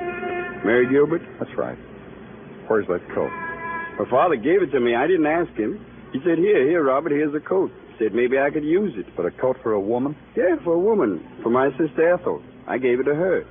Mary 0.64 0.88
Gilbert? 0.90 1.22
That's 1.40 1.52
right. 1.58 1.78
Where's 2.68 2.88
that 2.88 3.04
coat? 3.14 3.32
Her 4.00 4.08
father 4.10 4.38
gave 4.38 4.62
it 4.62 4.72
to 4.72 4.80
me. 4.80 4.96
I 4.96 5.08
didn't 5.08 5.26
ask 5.26 5.52
him. 5.60 5.86
He 6.14 6.20
said, 6.24 6.38
Here, 6.38 6.68
here, 6.68 6.84
Robert, 6.84 7.12
here's 7.12 7.36
a 7.36 7.40
coat. 7.40 7.72
He 7.98 8.06
Said 8.06 8.14
maybe 8.16 8.40
I 8.40 8.50
could 8.50 8.64
use 8.64 8.94
it. 8.96 9.06
But 9.18 9.26
a 9.26 9.32
coat 9.32 9.58
for 9.62 9.74
a 9.74 9.80
woman? 9.80 10.16
Yeah, 10.36 10.56
for 10.64 10.74
a 10.74 10.80
woman. 10.80 11.20
For 11.44 11.50
my 11.50 11.70
sister 11.72 12.14
Ethel. 12.14 12.42
I 12.68 12.78
gave 12.78 13.02
it 13.02 13.04
to 13.04 13.16
her. 13.16 13.44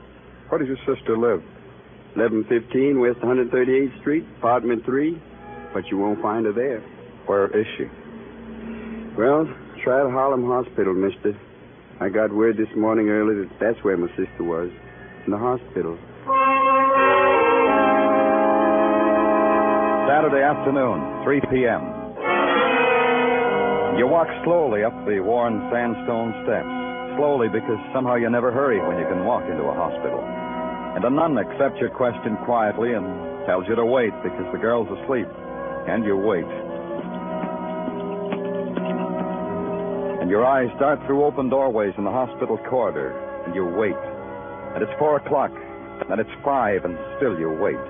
Where 0.49 0.59
does 0.59 0.69
your 0.69 0.81
sister 0.89 1.19
live? 1.19 1.45
1115 2.17 2.99
West 2.99 3.21
138th 3.21 4.01
Street, 4.01 4.25
apartment 4.39 4.85
3. 4.87 5.21
But 5.75 5.87
you 5.89 5.99
won't 5.99 6.23
find 6.23 6.47
her 6.47 6.53
there. 6.53 6.81
Where 7.27 7.47
is 7.57 7.67
she? 7.77 7.85
Well, 9.17 9.47
try 9.85 10.03
the 10.03 10.11
Harlem 10.11 10.47
Hospital, 10.47 10.95
mister. 10.95 11.39
I 12.01 12.09
got 12.09 12.33
word 12.33 12.57
this 12.57 12.73
morning 12.75 13.11
early 13.11 13.45
that 13.45 13.53
that's 13.61 13.85
where 13.85 13.95
my 13.95 14.09
sister 14.17 14.41
was. 14.41 14.73
In 15.27 15.33
the 15.33 15.37
hospital. 15.37 16.01
Saturday 20.09 20.41
afternoon, 20.41 20.97
3 21.29 21.41
p.m. 21.53 21.85
You 24.01 24.09
walk 24.09 24.33
slowly 24.49 24.81
up 24.81 24.97
the 25.05 25.21
worn 25.21 25.61
sandstone 25.69 26.33
steps. 26.49 26.73
Slowly 27.21 27.53
because 27.53 27.77
somehow 27.93 28.17
you 28.17 28.33
never 28.33 28.49
hurry 28.49 28.81
when 28.81 28.97
you 28.97 29.05
can 29.05 29.29
walk 29.29 29.45
into 29.45 29.69
a 29.69 29.77
hospital. 29.77 30.25
And 30.97 31.05
a 31.05 31.11
nun 31.13 31.37
accepts 31.37 31.85
your 31.85 31.93
question 31.93 32.41
quietly 32.49 32.97
and 32.97 33.05
tells 33.45 33.69
you 33.69 33.77
to 33.77 33.85
wait 33.85 34.17
because 34.25 34.49
the 34.57 34.59
girl's 34.59 34.89
asleep. 35.05 35.29
And 35.85 36.09
you 36.09 36.17
wait. 36.17 36.49
Your 40.31 40.47
eyes 40.47 40.71
dart 40.79 41.05
through 41.07 41.25
open 41.25 41.49
doorways 41.49 41.93
in 41.99 42.05
the 42.05 42.11
hospital 42.11 42.57
corridor, 42.71 43.11
and 43.45 43.55
you 43.55 43.67
wait. 43.67 43.99
And 44.75 44.83
it's 44.83 44.93
four 44.97 45.17
o'clock, 45.17 45.51
and 46.09 46.21
it's 46.21 46.31
five, 46.45 46.85
and 46.85 46.97
still 47.19 47.37
you 47.37 47.51
wait. 47.51 47.83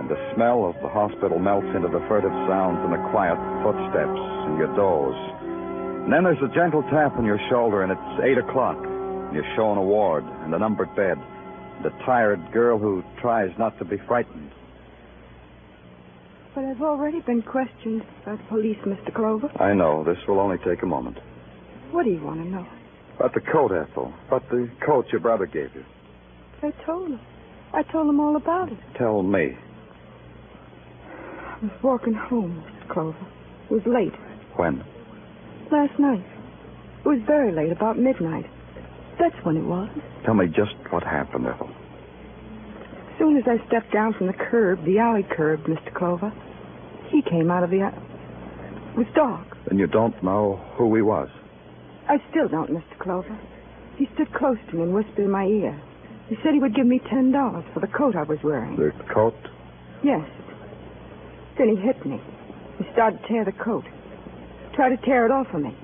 And 0.00 0.08
the 0.08 0.16
smell 0.34 0.64
of 0.64 0.80
the 0.80 0.88
hospital 0.88 1.38
melts 1.38 1.68
into 1.76 1.88
the 1.88 2.00
furtive 2.08 2.32
sounds 2.48 2.80
and 2.80 2.92
the 2.96 3.10
quiet 3.12 3.36
footsteps, 3.60 4.16
and 4.48 4.56
you 4.56 4.64
doze. 4.72 5.20
And 6.08 6.12
then 6.12 6.24
there's 6.24 6.40
a 6.40 6.48
gentle 6.54 6.82
tap 6.88 7.20
on 7.20 7.26
your 7.26 7.38
shoulder, 7.50 7.82
and 7.82 7.92
it's 7.92 8.24
eight 8.24 8.38
o'clock. 8.38 8.80
And 8.80 9.34
you're 9.36 9.54
shown 9.54 9.76
a 9.76 9.82
ward 9.82 10.24
and 10.24 10.54
a 10.54 10.58
numbered 10.58 10.96
bed, 10.96 11.20
and 11.20 11.84
a 11.84 11.92
tired 12.06 12.40
girl 12.50 12.78
who 12.78 13.04
tries 13.20 13.52
not 13.58 13.76
to 13.78 13.84
be 13.84 13.98
frightened. 14.08 14.52
But 16.54 16.64
I've 16.64 16.80
already 16.80 17.20
been 17.20 17.42
questioned 17.42 18.06
by 18.24 18.36
the 18.36 18.42
police, 18.48 18.78
Mr. 18.86 19.12
Clover. 19.14 19.52
I 19.60 19.74
know, 19.74 20.02
this 20.02 20.16
will 20.26 20.40
only 20.40 20.56
take 20.64 20.82
a 20.82 20.86
moment. 20.86 21.18
What 21.90 22.04
do 22.04 22.10
you 22.10 22.22
want 22.22 22.42
to 22.42 22.48
know? 22.48 22.66
About 23.16 23.34
the 23.34 23.40
coat, 23.40 23.72
Ethel. 23.72 24.12
About 24.28 24.48
the 24.50 24.70
coat 24.84 25.06
your 25.10 25.20
brother 25.20 25.46
gave 25.46 25.74
you. 25.74 25.84
I 26.62 26.70
told 26.84 27.08
him. 27.08 27.20
I 27.72 27.82
told 27.82 28.08
him 28.08 28.20
all 28.20 28.36
about 28.36 28.70
it. 28.70 28.78
Tell 28.96 29.22
me. 29.22 29.56
I 31.08 31.58
was 31.62 31.82
walking 31.82 32.14
home, 32.14 32.62
Mr. 32.66 32.92
Clover. 32.92 33.26
It 33.70 33.72
was 33.72 33.82
late. 33.86 34.14
When? 34.56 34.84
Last 35.72 35.98
night. 35.98 36.24
It 37.04 37.08
was 37.08 37.20
very 37.26 37.52
late, 37.52 37.72
about 37.72 37.98
midnight. 37.98 38.46
That's 39.18 39.34
when 39.44 39.56
it 39.56 39.64
was. 39.64 39.88
Tell 40.24 40.34
me 40.34 40.46
just 40.46 40.74
what 40.90 41.02
happened, 41.02 41.46
Ethel. 41.46 41.68
As 41.68 43.18
soon 43.18 43.36
as 43.36 43.44
I 43.46 43.64
stepped 43.66 43.92
down 43.92 44.14
from 44.14 44.28
the 44.28 44.32
curb, 44.32 44.84
the 44.84 44.98
alley 44.98 45.26
curb, 45.28 45.64
Mr. 45.64 45.92
Clover, 45.92 46.32
he 47.10 47.22
came 47.22 47.50
out 47.50 47.64
of 47.64 47.70
the. 47.70 47.86
It 47.86 48.96
was 48.96 49.06
dark. 49.14 49.56
Then 49.66 49.78
you 49.78 49.86
don't 49.86 50.22
know 50.22 50.60
who 50.76 50.94
he 50.94 51.02
was. 51.02 51.28
I 52.08 52.16
still 52.30 52.48
don't, 52.48 52.70
Mr. 52.70 52.98
Clover. 52.98 53.38
He 53.96 54.08
stood 54.14 54.32
close 54.32 54.56
to 54.70 54.76
me 54.76 54.82
and 54.82 54.94
whispered 54.94 55.24
in 55.24 55.30
my 55.30 55.44
ear. 55.44 55.78
He 56.28 56.36
said 56.42 56.54
he 56.54 56.60
would 56.60 56.74
give 56.74 56.86
me 56.86 57.00
ten 57.10 57.32
dollars 57.32 57.64
for 57.74 57.80
the 57.80 57.86
coat 57.86 58.16
I 58.16 58.22
was 58.22 58.38
wearing. 58.42 58.76
The 58.76 58.92
coat? 59.12 59.36
Yes. 60.02 60.26
Then 61.58 61.68
he 61.68 61.76
hit 61.76 62.04
me. 62.06 62.20
He 62.78 62.84
started 62.92 63.20
to 63.22 63.28
tear 63.28 63.44
the 63.44 63.52
coat. 63.52 63.84
Tried 64.74 64.90
to 64.90 65.04
tear 65.04 65.26
it 65.26 65.32
off 65.32 65.48
of 65.52 65.60
me. 65.60 65.76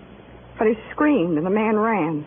But 0.59 0.69
I 0.69 0.73
screamed 0.93 1.37
and 1.37 1.47
the 1.47 1.51
man 1.51 1.77
ran. 1.77 2.25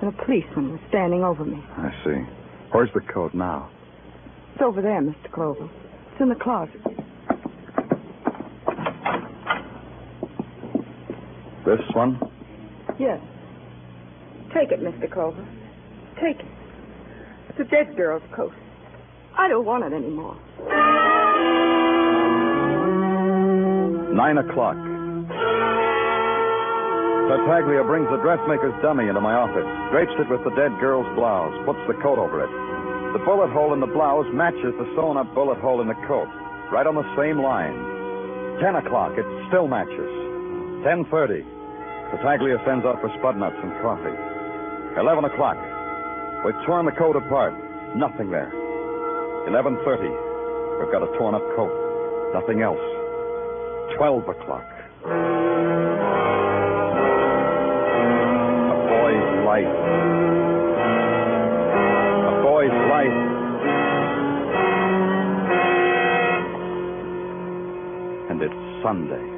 And 0.00 0.14
a 0.14 0.24
policeman 0.24 0.72
was 0.72 0.80
standing 0.88 1.24
over 1.24 1.44
me. 1.44 1.62
I 1.76 1.90
see. 2.04 2.24
Where's 2.70 2.90
the 2.94 3.00
coat 3.00 3.34
now? 3.34 3.70
It's 4.54 4.62
over 4.62 4.80
there, 4.80 5.00
Mr. 5.00 5.30
Clover. 5.32 5.68
It's 6.12 6.20
in 6.20 6.28
the 6.28 6.34
closet. 6.34 6.80
This 11.64 11.80
one? 11.94 12.20
Yes. 13.02 13.18
Take 14.54 14.70
it, 14.70 14.78
Mr. 14.78 15.10
Clover. 15.10 15.42
Take 16.22 16.38
it. 16.38 16.46
It's 17.48 17.58
a 17.58 17.64
dead 17.64 17.96
girl's 17.96 18.22
coat. 18.30 18.54
I 19.36 19.48
don't 19.48 19.66
want 19.66 19.82
it 19.82 19.92
anymore. 19.92 20.38
Nine 24.14 24.38
o'clock. 24.38 24.78
Tartaglia 27.26 27.82
brings 27.82 28.06
the 28.14 28.22
dressmaker's 28.22 28.76
dummy 28.86 29.08
into 29.08 29.20
my 29.20 29.34
office, 29.34 29.66
drapes 29.90 30.14
it 30.22 30.30
with 30.30 30.44
the 30.46 30.54
dead 30.54 30.70
girl's 30.78 31.10
blouse, 31.18 31.58
puts 31.66 31.82
the 31.90 31.98
coat 32.06 32.22
over 32.22 32.38
it. 32.38 32.52
The 33.18 33.24
bullet 33.26 33.50
hole 33.50 33.74
in 33.74 33.80
the 33.80 33.90
blouse 33.90 34.30
matches 34.30 34.78
the 34.78 34.86
sewn 34.94 35.16
up 35.16 35.26
bullet 35.34 35.58
hole 35.58 35.80
in 35.82 35.88
the 35.88 35.98
coat, 36.06 36.30
right 36.70 36.86
on 36.86 36.94
the 36.94 37.08
same 37.18 37.42
line. 37.42 37.74
Ten 38.62 38.76
o'clock, 38.78 39.18
it 39.18 39.26
still 39.50 39.66
matches. 39.66 40.06
Ten 40.86 41.02
thirty. 41.10 41.42
Tartaglia 42.12 42.60
sends 42.66 42.84
out 42.84 43.00
for 43.00 43.08
Spudnuts 43.18 43.56
and 43.64 43.72
coffee. 43.80 44.12
Eleven 45.00 45.24
o'clock. 45.24 45.56
We've 46.44 46.54
torn 46.66 46.84
the 46.84 46.92
coat 46.92 47.16
apart. 47.16 47.54
Nothing 47.96 48.30
there. 48.30 48.52
Eleven 49.48 49.78
thirty. 49.82 50.12
We've 50.78 50.92
got 50.92 51.02
a 51.02 51.08
torn 51.16 51.34
up 51.34 51.42
coat. 51.56 51.72
Nothing 52.34 52.60
else. 52.60 52.84
Twelve 53.96 54.28
o'clock. 54.28 54.68
A 58.68 58.76
boy's 58.92 59.28
life. 59.48 59.72
A 62.28 62.42
boy's 62.44 62.76
life. 62.92 63.18
And 68.30 68.42
it's 68.42 68.82
Sunday. 68.84 69.31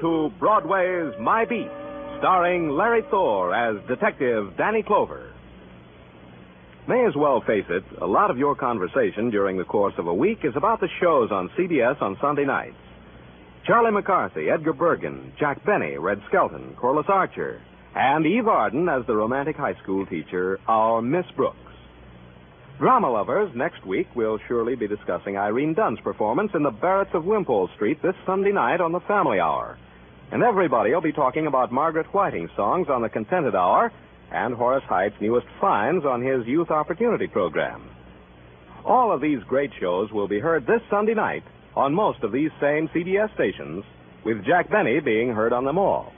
To 0.00 0.30
Broadway's 0.38 1.12
My 1.18 1.44
Beat, 1.44 1.70
starring 2.18 2.70
Larry 2.70 3.02
Thor 3.10 3.52
as 3.52 3.84
Detective 3.88 4.56
Danny 4.56 4.84
Clover. 4.84 5.32
May 6.86 7.04
as 7.04 7.16
well 7.16 7.40
face 7.40 7.64
it, 7.68 7.82
a 8.00 8.06
lot 8.06 8.30
of 8.30 8.38
your 8.38 8.54
conversation 8.54 9.28
during 9.28 9.56
the 9.56 9.64
course 9.64 9.94
of 9.98 10.06
a 10.06 10.14
week 10.14 10.44
is 10.44 10.54
about 10.54 10.80
the 10.80 10.88
shows 11.00 11.32
on 11.32 11.50
CBS 11.58 12.00
on 12.00 12.16
Sunday 12.20 12.44
nights. 12.44 12.76
Charlie 13.66 13.90
McCarthy, 13.90 14.48
Edgar 14.48 14.72
Bergen, 14.72 15.32
Jack 15.36 15.64
Benny, 15.66 15.98
Red 15.98 16.22
Skelton, 16.28 16.76
Corliss 16.78 17.06
Archer, 17.08 17.60
and 17.96 18.24
Eve 18.24 18.46
Arden 18.46 18.88
as 18.88 19.04
the 19.06 19.16
romantic 19.16 19.56
high 19.56 19.74
school 19.82 20.06
teacher, 20.06 20.60
our 20.68 21.02
Miss 21.02 21.26
Brooks. 21.34 21.58
Drama 22.78 23.10
lovers, 23.10 23.50
next 23.56 23.84
week 23.84 24.06
we'll 24.14 24.38
surely 24.46 24.76
be 24.76 24.86
discussing 24.86 25.36
Irene 25.36 25.74
Dunne's 25.74 25.98
performance 26.04 26.52
in 26.54 26.62
the 26.62 26.70
Barretts 26.70 27.14
of 27.14 27.24
Wimpole 27.24 27.68
Street 27.74 28.00
this 28.00 28.14
Sunday 28.24 28.52
night 28.52 28.80
on 28.80 28.92
the 28.92 29.00
Family 29.00 29.40
Hour. 29.40 29.76
And 30.30 30.42
everybody 30.42 30.92
will 30.92 31.00
be 31.00 31.12
talking 31.12 31.46
about 31.46 31.72
Margaret 31.72 32.06
Whiting's 32.12 32.50
songs 32.54 32.88
on 32.90 33.00
the 33.00 33.08
Contented 33.08 33.54
Hour 33.54 33.90
and 34.30 34.54
Horace 34.54 34.84
Heidt's 34.86 35.16
newest 35.20 35.46
finds 35.58 36.04
on 36.04 36.22
his 36.22 36.46
Youth 36.46 36.70
Opportunity 36.70 37.26
Program. 37.26 37.88
All 38.84 39.10
of 39.10 39.22
these 39.22 39.42
great 39.48 39.70
shows 39.80 40.12
will 40.12 40.28
be 40.28 40.38
heard 40.38 40.66
this 40.66 40.82
Sunday 40.90 41.14
night 41.14 41.44
on 41.74 41.94
most 41.94 42.22
of 42.22 42.32
these 42.32 42.50
same 42.60 42.88
CBS 42.88 43.32
stations, 43.34 43.84
with 44.24 44.44
Jack 44.44 44.68
Benny 44.70 45.00
being 45.00 45.30
heard 45.30 45.52
on 45.52 45.64
them 45.64 45.78
all. 45.78 46.12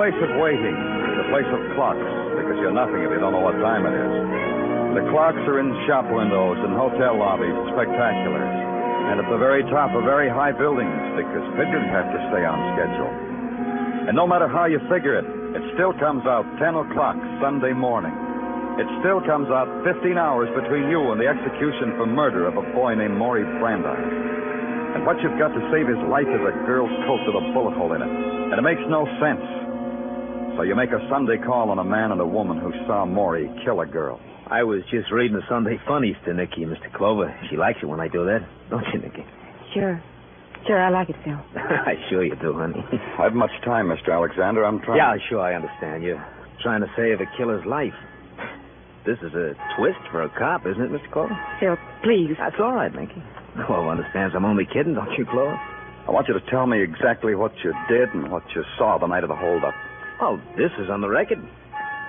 Place 0.00 0.16
of 0.24 0.32
waiting. 0.40 0.72
A 0.72 1.28
place 1.28 1.44
of 1.52 1.60
clocks, 1.76 2.00
because 2.32 2.56
you're 2.56 2.72
nothing 2.72 3.04
if 3.04 3.12
you 3.12 3.20
don't 3.20 3.36
know 3.36 3.44
what 3.44 3.52
time 3.60 3.84
it 3.84 3.92
is. 3.92 4.12
The 4.96 5.04
clocks 5.12 5.44
are 5.44 5.60
in 5.60 5.68
shop 5.84 6.08
windows 6.08 6.56
and 6.56 6.72
hotel 6.72 7.20
lobbies, 7.20 7.52
spectaculars. 7.76 8.48
And 9.12 9.20
at 9.20 9.28
the 9.28 9.36
very 9.36 9.60
top 9.68 9.92
of 9.92 10.00
very 10.08 10.32
high 10.32 10.56
buildings, 10.56 10.96
because 11.20 11.44
pigeons 11.52 11.92
have 11.92 12.08
to 12.16 12.20
stay 12.32 12.48
on 12.48 12.56
schedule. 12.72 13.12
And 14.08 14.16
no 14.16 14.24
matter 14.24 14.48
how 14.48 14.64
you 14.64 14.80
figure 14.88 15.20
it, 15.20 15.28
it 15.52 15.64
still 15.76 15.92
comes 16.00 16.24
out 16.24 16.48
10 16.56 16.80
o'clock 16.80 17.20
Sunday 17.44 17.76
morning. 17.76 18.16
It 18.80 18.88
still 19.04 19.20
comes 19.20 19.52
out 19.52 19.68
15 19.84 20.16
hours 20.16 20.48
between 20.56 20.88
you 20.88 21.12
and 21.12 21.20
the 21.20 21.28
execution 21.28 21.92
for 22.00 22.08
murder 22.08 22.48
of 22.48 22.56
a 22.56 22.64
boy 22.72 22.96
named 22.96 23.20
Maury 23.20 23.44
Brandeis. 23.60 24.00
And 24.96 25.04
what 25.04 25.20
you've 25.20 25.36
got 25.36 25.52
to 25.52 25.62
save 25.68 25.92
his 25.92 26.00
life 26.08 26.24
is 26.24 26.40
a 26.40 26.56
girl's 26.64 26.96
coat 27.04 27.20
with 27.28 27.36
a 27.36 27.44
bullet 27.52 27.76
hole 27.76 27.92
in 27.92 28.00
it. 28.00 28.08
And 28.08 28.56
it 28.56 28.64
makes 28.64 28.80
no 28.88 29.04
sense. 29.20 29.44
So 30.60 30.64
you 30.64 30.76
make 30.76 30.92
a 30.92 31.00
Sunday 31.08 31.38
call 31.38 31.70
on 31.70 31.78
a 31.78 31.84
man 31.84 32.12
and 32.12 32.20
a 32.20 32.26
woman 32.26 32.60
who 32.60 32.70
saw 32.84 33.06
Maury 33.06 33.48
kill 33.64 33.80
a 33.80 33.86
girl. 33.86 34.20
I 34.46 34.62
was 34.62 34.82
just 34.90 35.10
reading 35.10 35.32
the 35.32 35.42
Sunday 35.48 35.80
funnies 35.88 36.16
to 36.26 36.34
Nikki, 36.34 36.68
Mr. 36.68 36.92
Clover. 36.92 37.32
She 37.48 37.56
likes 37.56 37.78
it 37.82 37.86
when 37.86 37.98
I 37.98 38.08
do 38.08 38.26
that. 38.26 38.44
Don't 38.68 38.84
you, 38.92 39.00
Nikki? 39.00 39.24
Sure. 39.72 39.96
Sure, 40.66 40.76
I 40.76 40.90
like 40.90 41.08
it, 41.08 41.16
Phil. 41.24 41.40
I 41.56 41.96
sure 42.10 42.22
you 42.22 42.36
do, 42.36 42.52
honey. 42.52 42.76
I've 43.18 43.32
much 43.32 43.56
time, 43.64 43.86
Mr. 43.88 44.12
Alexander. 44.12 44.62
I'm 44.62 44.82
trying. 44.82 44.98
Yeah, 44.98 45.16
sure, 45.30 45.40
I 45.40 45.54
understand. 45.54 46.02
You're 46.02 46.20
trying 46.60 46.82
to 46.82 46.92
save 46.94 47.24
a 47.24 47.36
killer's 47.38 47.64
life. 47.64 47.96
This 49.06 49.16
is 49.24 49.32
a 49.32 49.56
twist 49.78 50.04
for 50.12 50.20
a 50.20 50.28
cop, 50.28 50.66
isn't 50.66 50.82
it, 50.82 50.92
Mr. 50.92 51.10
Clover? 51.10 51.38
Phil, 51.58 51.78
please. 52.04 52.36
That's 52.36 52.60
all 52.60 52.74
right, 52.74 52.92
Nikki. 52.92 53.24
Clover 53.64 53.88
understands 53.88 54.34
I'm 54.36 54.44
only 54.44 54.66
kidding, 54.66 54.92
don't 54.92 55.16
you, 55.16 55.24
Clover? 55.24 55.56
I 56.06 56.10
want 56.10 56.28
you 56.28 56.34
to 56.34 56.50
tell 56.50 56.66
me 56.66 56.82
exactly 56.82 57.34
what 57.34 57.52
you 57.64 57.72
did 57.88 58.12
and 58.12 58.30
what 58.30 58.42
you 58.54 58.62
saw 58.76 58.98
the 58.98 59.06
night 59.06 59.24
of 59.24 59.30
the 59.30 59.36
holdup. 59.36 59.72
Oh, 60.20 60.40
this 60.56 60.70
is 60.78 60.90
on 60.90 61.00
the 61.00 61.08
record. 61.08 61.38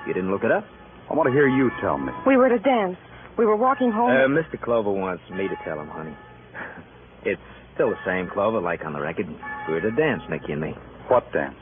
You 0.07 0.13
didn't 0.13 0.31
look 0.31 0.43
it 0.43 0.51
up? 0.51 0.65
I 1.09 1.13
want 1.13 1.27
to 1.27 1.33
hear 1.33 1.47
you 1.47 1.69
tell 1.81 1.97
me. 1.97 2.11
We 2.25 2.37
were 2.37 2.45
at 2.47 2.51
a 2.51 2.59
dance. 2.59 2.97
We 3.37 3.45
were 3.45 3.55
walking 3.55 3.91
home. 3.91 4.09
Uh, 4.11 4.27
Mr. 4.27 4.59
Clover 4.61 4.91
wants 4.91 5.23
me 5.31 5.47
to 5.47 5.55
tell 5.63 5.79
him, 5.79 5.87
honey. 5.87 6.15
It's 7.23 7.41
still 7.75 7.91
the 7.91 8.01
same 8.03 8.27
Clover, 8.33 8.59
like 8.59 8.83
on 8.83 8.93
the 8.93 8.99
record. 8.99 9.27
We 9.67 9.73
were 9.73 9.77
at 9.79 9.85
a 9.85 9.91
dance, 9.91 10.23
Nicky 10.27 10.53
and 10.53 10.61
me. 10.61 10.73
What 11.07 11.31
dance? 11.31 11.53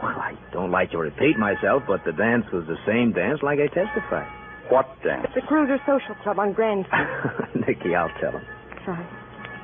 Well, 0.00 0.08
I 0.16 0.32
don't 0.52 0.70
like 0.70 0.90
to 0.92 0.98
repeat 0.98 1.36
myself, 1.38 1.82
but 1.86 2.00
the 2.06 2.12
dance 2.12 2.46
was 2.50 2.64
the 2.66 2.76
same 2.86 3.12
dance 3.12 3.40
like 3.42 3.58
I 3.60 3.66
testified. 3.68 4.26
What 4.70 4.88
dance? 5.04 5.26
At 5.28 5.34
the 5.34 5.42
Cruiser 5.46 5.76
Social 5.86 6.14
Club 6.22 6.38
on 6.38 6.52
Grand 6.54 6.86
Street. 6.88 7.66
Nicky, 7.68 7.94
I'll 7.94 8.08
tell 8.20 8.32
him. 8.32 8.42
Sorry. 8.86 9.06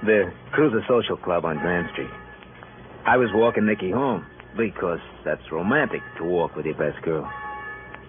The 0.04 0.32
Cruiser 0.52 0.84
Social 0.86 1.16
Club 1.16 1.44
on 1.46 1.56
Grand 1.58 1.88
Street. 1.92 2.10
I 3.06 3.16
was 3.16 3.30
walking 3.32 3.64
Nicky 3.66 3.90
home 3.90 4.26
because 4.56 5.00
that's 5.24 5.42
romantic 5.50 6.00
to 6.18 6.24
walk 6.24 6.56
with 6.56 6.66
your 6.66 6.74
best 6.74 7.02
girl. 7.02 7.30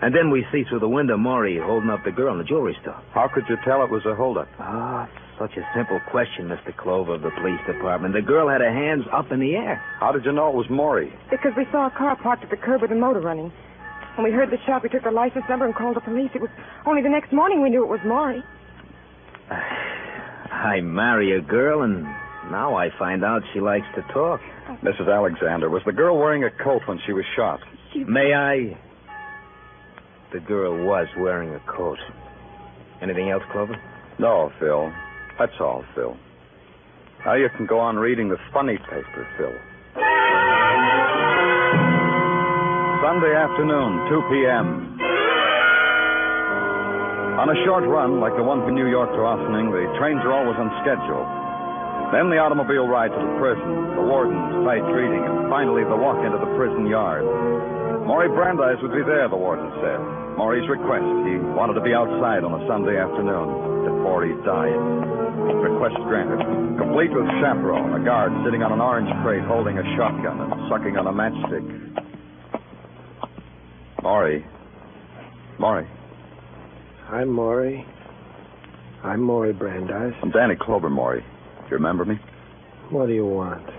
And 0.02 0.14
then 0.14 0.32
we 0.32 0.46
see 0.52 0.64
through 0.68 0.80
the 0.80 0.90
window 0.90 1.16
Maury 1.16 1.58
holding 1.58 1.90
up 1.90 2.04
the 2.04 2.12
girl 2.12 2.34
in 2.34 2.38
the 2.38 2.44
jewelry 2.44 2.76
store. 2.82 3.00
How 3.14 3.30
could 3.34 3.46
you 3.48 3.56
tell 3.64 3.84
it 3.84 3.90
was 3.90 4.06
a 4.06 4.14
holdup? 4.14 4.50
Ah, 4.60 5.08
such 5.40 5.56
a 5.56 5.64
simple 5.74 6.00
question, 6.12 6.50
Mr. 6.50 6.76
Clover 6.76 7.16
of 7.16 7.22
the 7.22 7.32
police 7.40 7.62
department. 7.66 8.14
The 8.14 8.22
girl 8.22 8.50
had 8.50 8.60
her 8.60 8.74
hands 8.74 9.06
up 9.14 9.32
in 9.32 9.40
the 9.40 9.56
air. 9.56 9.82
How 10.00 10.12
did 10.12 10.26
you 10.26 10.34
know 10.34 10.50
it 10.50 10.56
was 10.56 10.70
Maury? 10.70 11.14
Because 11.32 11.54
we 11.56 11.66
saw 11.72 11.88
a 11.88 11.92
car 11.92 12.18
parked 12.18 12.44
at 12.44 12.50
the 12.50 12.58
curb 12.58 12.82
with 12.82 12.92
a 12.92 12.96
motor 12.96 13.22
running. 13.22 13.52
When 14.16 14.26
we 14.26 14.32
heard 14.32 14.52
the 14.52 14.60
shot, 14.66 14.84
we 14.84 14.90
took 14.90 15.04
the 15.04 15.12
license 15.12 15.46
number 15.48 15.66
and 15.66 15.74
called 15.74 15.96
the 15.96 16.02
police. 16.02 16.30
It 16.36 16.42
was 16.42 16.52
only 16.86 17.02
the 17.02 17.10
next 17.10 17.32
morning 17.32 17.62
we 17.62 17.70
knew 17.70 17.84
it 17.84 17.90
was 17.90 18.02
Maury. 18.06 18.44
I 19.50 20.82
marry 20.82 21.36
a 21.36 21.42
girl, 21.42 21.82
and 21.82 22.06
now 22.52 22.76
I 22.76 22.90
find 22.98 23.24
out 23.24 23.42
she 23.54 23.60
likes 23.60 23.86
to 23.96 24.02
talk. 24.14 24.40
Oh. 24.70 24.78
Mrs. 24.84 25.14
Alexander, 25.14 25.70
was 25.70 25.82
the 25.86 25.92
girl 25.92 26.18
wearing 26.18 26.44
a 26.44 26.52
coat 26.64 26.82
when 26.86 27.00
she 27.06 27.14
was 27.14 27.26
shot? 27.36 27.60
May 27.96 28.34
I? 28.34 28.78
The 30.34 30.40
girl 30.40 30.86
was 30.86 31.08
wearing 31.18 31.54
a 31.54 31.60
coat. 31.72 32.00
Anything 33.02 33.30
else, 33.30 33.44
Clover? 33.52 33.76
No, 34.20 34.52
Phil. 34.60 34.92
That's 35.38 35.54
all, 35.60 35.84
Phil. 35.96 36.18
Now 37.26 37.36
you 37.36 37.50
can 37.56 37.66
go 37.66 37.80
on 37.80 37.98
reading 37.98 38.30
the 38.30 38.38
funny 38.52 38.78
paper, 38.78 39.28
Phil. 39.38 39.54
Sunday 43.04 43.36
afternoon, 43.36 44.10
2 44.10 44.22
p.m. 44.32 44.98
On 47.40 47.50
a 47.50 47.58
short 47.66 47.84
run, 47.84 48.20
like 48.20 48.36
the 48.38 48.44
one 48.44 48.64
from 48.64 48.76
New 48.76 48.88
York 48.88 49.10
to 49.12 49.20
Ossining, 49.20 49.70
the 49.70 49.86
trains 50.00 50.22
are 50.24 50.34
always 50.34 50.56
on 50.58 50.72
schedule. 50.82 51.43
Then 52.14 52.30
the 52.30 52.38
automobile 52.38 52.86
ride 52.86 53.10
to 53.10 53.18
the 53.18 53.34
prison, 53.42 53.98
the 53.98 54.06
warden's 54.06 54.62
tight 54.62 54.86
greeting, 54.86 55.26
and 55.26 55.50
finally 55.50 55.82
the 55.82 55.98
walk 55.98 56.22
into 56.22 56.38
the 56.38 56.46
prison 56.54 56.86
yard. 56.86 57.26
Maury 58.06 58.30
Brandeis 58.30 58.78
would 58.86 58.94
be 58.94 59.02
there, 59.02 59.26
the 59.26 59.36
warden 59.36 59.66
said. 59.82 59.98
Maury's 60.38 60.70
request. 60.70 61.02
He 61.26 61.42
wanted 61.58 61.74
to 61.74 61.82
be 61.82 61.90
outside 61.90 62.46
on 62.46 62.54
a 62.54 62.62
Sunday 62.70 63.02
afternoon 63.02 63.90
before 63.90 64.30
he 64.30 64.38
died. 64.46 64.78
Request 65.58 65.98
granted. 66.06 66.38
Complete 66.78 67.10
with 67.10 67.26
chaperone, 67.42 67.98
a 67.98 68.06
guard 68.06 68.30
sitting 68.46 68.62
on 68.62 68.70
an 68.70 68.82
orange 68.82 69.10
crate 69.26 69.42
holding 69.50 69.82
a 69.82 69.86
shotgun 69.98 70.38
and 70.38 70.54
sucking 70.70 70.94
on 70.94 71.10
a 71.10 71.14
matchstick. 71.18 71.66
Maury. 74.06 74.46
Maury. 75.58 75.90
I'm 77.10 77.30
Maury. 77.30 77.82
I'm 79.02 79.22
Maury 79.22 79.54
Brandeis. 79.54 80.14
I'm 80.22 80.30
Danny 80.30 80.54
Clover, 80.62 80.92
Maury. 80.92 81.26
Do 81.64 81.70
you 81.70 81.78
remember 81.78 82.06
me? 82.06 82.20
What 82.90 83.08
do 83.08 83.14
you 83.14 83.26
want? 83.26 83.70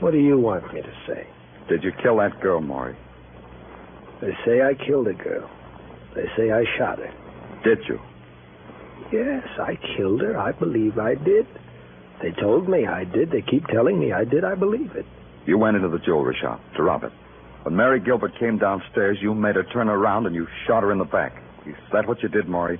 What 0.00 0.12
do 0.12 0.18
you 0.18 0.38
want 0.38 0.72
me 0.74 0.82
to 0.82 0.92
say? 1.06 1.26
Did 1.68 1.84
you 1.84 1.92
kill 2.02 2.18
that 2.18 2.40
girl, 2.40 2.60
Maury? 2.60 2.96
They 4.20 4.32
say 4.44 4.62
I 4.62 4.74
killed 4.74 5.08
a 5.08 5.14
girl. 5.14 5.48
They 6.14 6.24
say 6.36 6.50
I 6.50 6.64
shot 6.78 6.98
her. 6.98 7.12
Did 7.64 7.78
you? 7.88 8.00
Yes, 9.12 9.46
I 9.58 9.78
killed 9.96 10.20
her. 10.22 10.38
I 10.38 10.52
believe 10.52 10.98
I 10.98 11.14
did. 11.14 11.46
They 12.22 12.30
told 12.32 12.68
me 12.68 12.86
I 12.86 13.04
did. 13.04 13.30
They 13.30 13.42
keep 13.42 13.66
telling 13.66 13.98
me 13.98 14.12
I 14.12 14.24
did. 14.24 14.44
I 14.44 14.54
believe 14.54 14.92
it. 14.96 15.06
You 15.46 15.58
went 15.58 15.76
into 15.76 15.88
the 15.88 15.98
jewelry 15.98 16.36
shop 16.40 16.60
to 16.76 16.82
rob 16.82 17.04
it. 17.04 17.12
When 17.64 17.76
Mary 17.76 18.00
Gilbert 18.00 18.38
came 18.38 18.58
downstairs, 18.58 19.18
you 19.20 19.34
made 19.34 19.56
her 19.56 19.64
turn 19.64 19.88
around 19.88 20.26
and 20.26 20.34
you 20.34 20.46
shot 20.66 20.82
her 20.82 20.92
in 20.92 20.98
the 20.98 21.04
back. 21.04 21.42
Is 21.66 21.74
that 21.92 22.06
what 22.06 22.22
you 22.22 22.28
did, 22.28 22.48
Maury? 22.48 22.78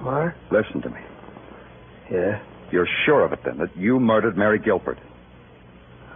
What? 0.00 0.34
Listen 0.50 0.82
to 0.82 0.90
me. 0.90 1.00
Yeah, 2.10 2.42
You're 2.72 2.88
sure 3.04 3.24
of 3.24 3.32
it, 3.32 3.40
then, 3.44 3.58
that 3.58 3.76
you 3.76 3.98
murdered 3.98 4.36
Mary 4.36 4.58
Gilbert? 4.58 4.98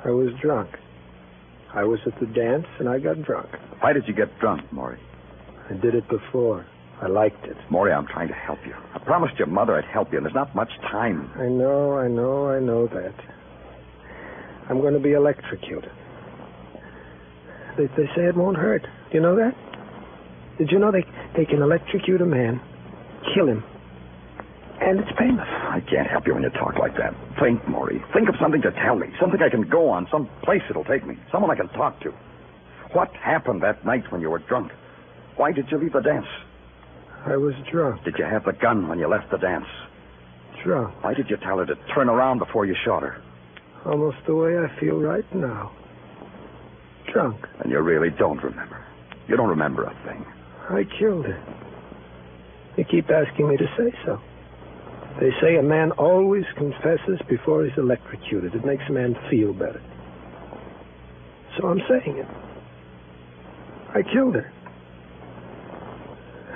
I 0.04 0.10
was 0.10 0.32
drunk. 0.40 0.70
I 1.74 1.84
was 1.84 1.98
at 2.06 2.18
the 2.20 2.26
dance 2.26 2.66
and 2.78 2.88
I 2.88 2.98
got 2.98 3.22
drunk. 3.22 3.48
Why 3.80 3.92
did 3.92 4.06
you 4.06 4.14
get 4.14 4.38
drunk, 4.38 4.72
Maury? 4.72 5.00
I 5.68 5.74
did 5.74 5.94
it 5.94 6.08
before. 6.08 6.66
I 7.02 7.08
liked 7.08 7.44
it. 7.46 7.56
Maury, 7.70 7.92
I'm 7.92 8.06
trying 8.06 8.28
to 8.28 8.34
help 8.34 8.58
you. 8.64 8.74
I 8.94 8.98
promised 8.98 9.36
your 9.38 9.48
mother 9.48 9.74
I'd 9.74 9.84
help 9.84 10.12
you, 10.12 10.18
and 10.18 10.26
there's 10.26 10.34
not 10.34 10.54
much 10.54 10.70
time. 10.82 11.30
I 11.34 11.48
know, 11.48 11.98
I 11.98 12.06
know, 12.06 12.48
I 12.48 12.60
know 12.60 12.86
that. 12.86 13.14
I'm 14.70 14.80
going 14.80 14.94
to 14.94 15.00
be 15.00 15.12
electrocuted. 15.12 15.90
They, 17.76 17.86
they 17.86 18.06
say 18.14 18.22
it 18.28 18.36
won't 18.36 18.56
hurt. 18.56 18.82
Do 18.82 18.88
you 19.12 19.20
know 19.20 19.34
that? 19.36 19.54
Did 20.58 20.70
you 20.70 20.78
know 20.78 20.92
they, 20.92 21.04
they 21.36 21.44
can 21.44 21.60
electrocute 21.60 22.20
a 22.20 22.26
man, 22.26 22.60
kill 23.34 23.48
him, 23.48 23.64
and 24.80 25.00
it's 25.00 25.10
painless? 25.18 25.48
I 25.74 25.80
can't 25.80 26.06
help 26.06 26.24
you 26.24 26.34
when 26.34 26.44
you 26.44 26.50
talk 26.50 26.78
like 26.78 26.96
that. 26.98 27.12
Think, 27.40 27.66
Maury. 27.66 28.00
Think 28.14 28.28
of 28.28 28.36
something 28.40 28.62
to 28.62 28.70
tell 28.70 28.94
me. 28.94 29.08
Something 29.20 29.42
I 29.42 29.48
can 29.48 29.68
go 29.68 29.90
on. 29.90 30.06
Some 30.08 30.30
place 30.44 30.62
it'll 30.70 30.84
take 30.84 31.04
me. 31.04 31.18
Someone 31.32 31.50
I 31.50 31.56
can 31.56 31.68
talk 31.70 32.00
to. 32.02 32.10
What 32.92 33.12
happened 33.16 33.60
that 33.64 33.84
night 33.84 34.04
when 34.12 34.20
you 34.20 34.30
were 34.30 34.38
drunk? 34.38 34.70
Why 35.34 35.50
did 35.50 35.68
you 35.72 35.78
leave 35.78 35.94
the 35.94 36.00
dance? 36.00 36.28
I 37.26 37.36
was 37.36 37.54
drunk. 37.72 38.04
Did 38.04 38.14
you 38.18 38.24
have 38.24 38.44
the 38.44 38.52
gun 38.52 38.86
when 38.86 39.00
you 39.00 39.08
left 39.08 39.32
the 39.32 39.36
dance? 39.36 39.66
Drunk. 40.62 40.94
Why 41.02 41.12
did 41.12 41.28
you 41.28 41.36
tell 41.38 41.58
her 41.58 41.66
to 41.66 41.74
turn 41.92 42.08
around 42.08 42.38
before 42.38 42.66
you 42.66 42.76
shot 42.84 43.02
her? 43.02 43.20
Almost 43.84 44.18
the 44.28 44.36
way 44.36 44.56
I 44.56 44.68
feel 44.78 45.00
right 45.00 45.26
now. 45.34 45.72
Drunk. 47.12 47.48
And 47.58 47.72
you 47.72 47.80
really 47.80 48.10
don't 48.10 48.40
remember. 48.44 48.86
You 49.26 49.36
don't 49.36 49.48
remember 49.48 49.82
a 49.82 49.94
thing. 50.06 50.24
I 50.70 50.84
killed 51.00 51.24
her. 51.24 51.42
You 52.76 52.84
keep 52.84 53.10
asking 53.10 53.48
me 53.48 53.56
to 53.56 53.66
say 53.76 53.92
so. 54.04 54.20
They 55.20 55.30
say 55.40 55.56
a 55.56 55.62
man 55.62 55.92
always 55.92 56.44
confesses 56.56 57.20
before 57.28 57.64
he's 57.64 57.78
electrocuted. 57.78 58.52
It 58.54 58.64
makes 58.64 58.82
a 58.88 58.92
man 58.92 59.16
feel 59.30 59.52
better. 59.52 59.80
So 61.56 61.68
I'm 61.68 61.80
saying 61.88 62.18
it. 62.18 62.26
I 63.94 64.02
killed 64.02 64.34
her. 64.34 64.50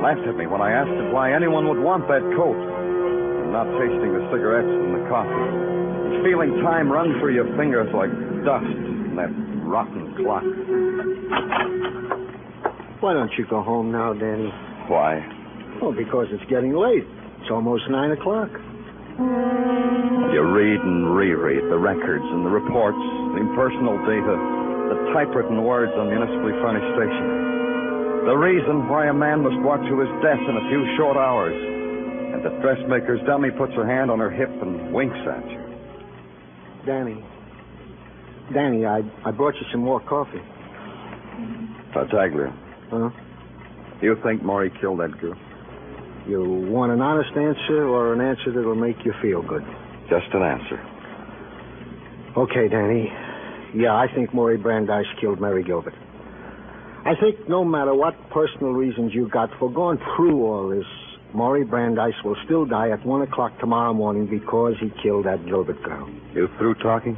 Laughed 0.00 0.24
at 0.24 0.32
me 0.32 0.48
when 0.48 0.64
I 0.64 0.72
asked 0.72 0.96
it 0.96 1.12
why 1.12 1.36
anyone 1.36 1.68
would 1.68 1.78
want 1.78 2.08
that 2.08 2.24
coat. 2.40 2.56
And 2.56 3.52
not 3.52 3.68
tasting 3.76 4.16
the 4.16 4.24
cigarettes 4.32 4.72
and 4.72 4.96
the 4.96 5.04
coffee. 5.12 5.44
And 6.08 6.24
feeling 6.24 6.56
time 6.64 6.88
run 6.88 7.12
through 7.20 7.36
your 7.36 7.52
fingers 7.60 7.92
like 7.92 8.10
dust 8.40 8.64
in 8.64 9.12
that 9.20 9.30
rotten 9.60 10.16
clock. 10.16 10.44
Why 13.04 13.12
don't 13.12 13.32
you 13.36 13.44
go 13.44 13.60
home 13.60 13.92
now, 13.92 14.16
Danny? 14.16 14.48
Why? 14.88 15.20
Oh, 15.84 15.92
because 15.92 16.32
it's 16.32 16.48
getting 16.48 16.72
late. 16.72 17.04
It's 17.44 17.50
almost 17.52 17.84
nine 17.92 18.12
o'clock. 18.16 18.48
You 19.16 20.42
read 20.44 20.80
and 20.84 21.16
reread 21.16 21.64
the 21.72 21.78
records 21.78 22.24
and 22.24 22.44
the 22.44 22.50
reports, 22.52 22.98
the 23.32 23.40
impersonal 23.40 23.96
data, 24.04 24.36
the 24.92 24.98
typewritten 25.16 25.64
words 25.64 25.92
on 25.96 26.08
the 26.08 26.14
municipally 26.16 26.52
furnished 26.60 26.90
stations. 26.92 28.28
The 28.28 28.36
reason 28.36 28.88
why 28.88 29.06
a 29.08 29.14
man 29.14 29.40
must 29.40 29.56
walk 29.64 29.80
to 29.80 29.94
his 30.00 30.10
death 30.20 30.40
in 30.44 30.56
a 30.60 30.64
few 30.68 30.84
short 30.98 31.16
hours. 31.16 31.56
And 31.56 32.44
the 32.44 32.50
dressmaker's 32.60 33.20
dummy 33.24 33.50
puts 33.50 33.72
her 33.72 33.86
hand 33.86 34.10
on 34.10 34.18
her 34.18 34.30
hip 34.30 34.50
and 34.60 34.92
winks 34.92 35.16
at 35.24 35.48
you. 35.48 35.62
Danny. 36.84 37.24
Danny, 38.52 38.84
I, 38.84 39.00
I 39.24 39.30
brought 39.30 39.54
you 39.54 39.64
some 39.72 39.80
more 39.80 40.00
coffee. 40.00 40.42
Tartaglia, 41.94 42.52
Huh? 42.90 43.08
do 44.00 44.06
you 44.06 44.16
think 44.22 44.42
Maury 44.42 44.70
killed 44.80 45.00
that 45.00 45.18
girl? 45.18 45.34
You 46.26 46.42
want 46.68 46.90
an 46.92 47.00
honest 47.00 47.30
answer 47.30 47.86
or 47.86 48.12
an 48.12 48.20
answer 48.20 48.52
that'll 48.52 48.74
make 48.74 48.96
you 49.04 49.12
feel 49.22 49.42
good? 49.42 49.64
Just 50.10 50.26
an 50.34 50.42
answer. 50.42 50.78
Okay, 52.36 52.68
Danny. 52.68 53.12
Yeah, 53.74 53.94
I 53.94 54.06
think 54.12 54.34
Maury 54.34 54.56
Brandeis 54.56 55.06
killed 55.20 55.40
Mary 55.40 55.62
Gilbert. 55.62 55.94
I 57.04 57.14
think 57.20 57.48
no 57.48 57.64
matter 57.64 57.94
what 57.94 58.14
personal 58.30 58.72
reasons 58.72 59.14
you 59.14 59.28
got 59.28 59.50
for 59.60 59.70
going 59.70 59.98
through 60.16 60.44
all 60.44 60.68
this, 60.68 60.84
Maury 61.32 61.64
Brandeis 61.64 62.14
will 62.24 62.36
still 62.44 62.64
die 62.64 62.90
at 62.90 63.06
one 63.06 63.22
o'clock 63.22 63.58
tomorrow 63.60 63.94
morning 63.94 64.26
because 64.26 64.74
he 64.80 64.90
killed 65.02 65.26
that 65.26 65.46
Gilbert 65.46 65.80
girl. 65.84 66.08
You 66.34 66.48
through 66.58 66.74
talking? 66.74 67.16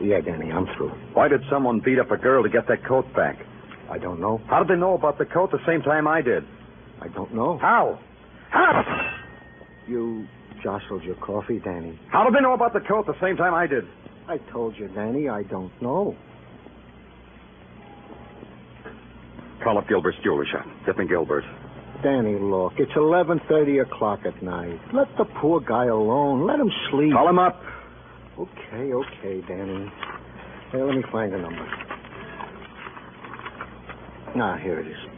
Yeah, 0.00 0.20
Danny, 0.20 0.50
I'm 0.50 0.66
through. 0.76 0.90
Why 1.12 1.28
did 1.28 1.42
someone 1.50 1.80
beat 1.80 1.98
up 1.98 2.10
a 2.10 2.16
girl 2.16 2.42
to 2.42 2.48
get 2.48 2.66
that 2.68 2.86
coat 2.86 3.04
back? 3.14 3.36
I 3.90 3.98
don't 3.98 4.20
know. 4.20 4.40
How 4.48 4.62
did 4.62 4.68
they 4.74 4.80
know 4.80 4.94
about 4.94 5.18
the 5.18 5.26
coat 5.26 5.50
the 5.50 5.64
same 5.66 5.82
time 5.82 6.08
I 6.08 6.22
did? 6.22 6.44
I 7.02 7.08
don't 7.08 7.34
know. 7.34 7.58
How? 7.58 7.98
How? 8.50 9.12
You 9.88 10.26
jostled 10.62 11.02
your 11.02 11.16
coffee, 11.16 11.58
Danny. 11.58 11.98
How 12.10 12.22
did 12.22 12.34
they 12.34 12.40
know 12.40 12.54
about 12.54 12.72
the 12.72 12.80
coat 12.80 13.06
the 13.06 13.18
same 13.20 13.36
time 13.36 13.54
I 13.54 13.66
did? 13.66 13.84
I 14.28 14.38
told 14.52 14.76
you, 14.78 14.86
Danny, 14.88 15.28
I 15.28 15.42
don't 15.42 15.72
know. 15.82 16.14
Call 19.64 19.78
up 19.78 19.88
Gilbert's 19.88 20.18
jewelry 20.22 20.46
shop. 20.52 20.64
Get 20.86 20.96
me 20.96 21.08
Gilbert. 21.08 21.42
Danny, 22.04 22.38
look, 22.38 22.74
it's 22.78 22.92
11.30 22.92 23.82
o'clock 23.82 24.20
at 24.24 24.40
night. 24.40 24.78
Let 24.94 25.08
the 25.18 25.24
poor 25.40 25.60
guy 25.60 25.86
alone. 25.86 26.46
Let 26.46 26.60
him 26.60 26.70
sleep. 26.90 27.12
Call 27.12 27.28
him 27.28 27.38
up. 27.38 27.60
Okay, 28.38 28.92
okay, 28.92 29.40
Danny. 29.48 29.90
Hey, 30.70 30.82
let 30.82 30.94
me 30.94 31.02
find 31.10 31.32
the 31.32 31.38
number. 31.38 31.66
Ah, 34.36 34.56
here 34.62 34.80
it 34.80 34.86
is. 34.86 35.11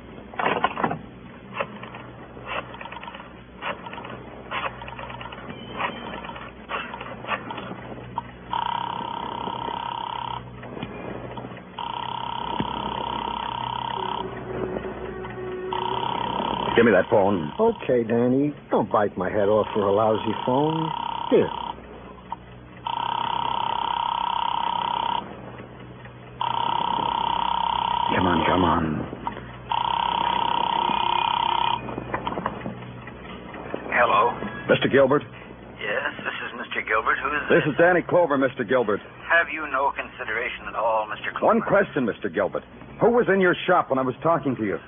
Give 16.76 16.84
me 16.84 16.92
that 16.92 17.08
phone. 17.08 17.52
Okay, 17.58 18.02
Danny. 18.02 18.52
Don't 18.70 18.90
bite 18.90 19.16
my 19.16 19.30
head 19.30 19.48
off 19.48 19.68
for 19.72 19.86
a 19.86 19.92
lousy 19.92 20.34
phone. 20.44 20.90
Here. 21.30 21.48
Come 28.16 28.26
on, 28.26 28.46
come 28.46 28.64
on. 28.64 28.84
Hello. 33.94 34.34
Mr. 34.66 34.90
Gilbert? 34.90 35.22
Yes, 35.78 36.10
this 36.26 36.34
is 36.42 36.50
Mr. 36.58 36.86
Gilbert. 36.86 37.18
Who 37.22 37.28
is 37.28 37.42
This 37.48 37.62
This 37.64 37.72
is 37.72 37.78
Danny 37.78 38.02
Clover, 38.02 38.36
Mr. 38.36 38.66
Gilbert. 38.68 39.00
Have 39.30 39.46
you 39.52 39.66
no 39.70 39.92
consideration 39.94 40.66
at 40.66 40.74
all, 40.74 41.06
Mr. 41.06 41.30
Clover? 41.30 41.46
One 41.46 41.60
question, 41.60 42.06
Mr. 42.06 42.32
Gilbert. 42.32 42.64
Who 43.00 43.10
was 43.10 43.26
in 43.28 43.40
your 43.40 43.54
shop 43.66 43.90
when 43.90 43.98
I 43.98 44.02
was 44.02 44.14
talking 44.22 44.56
to 44.56 44.64
you? 44.64 44.78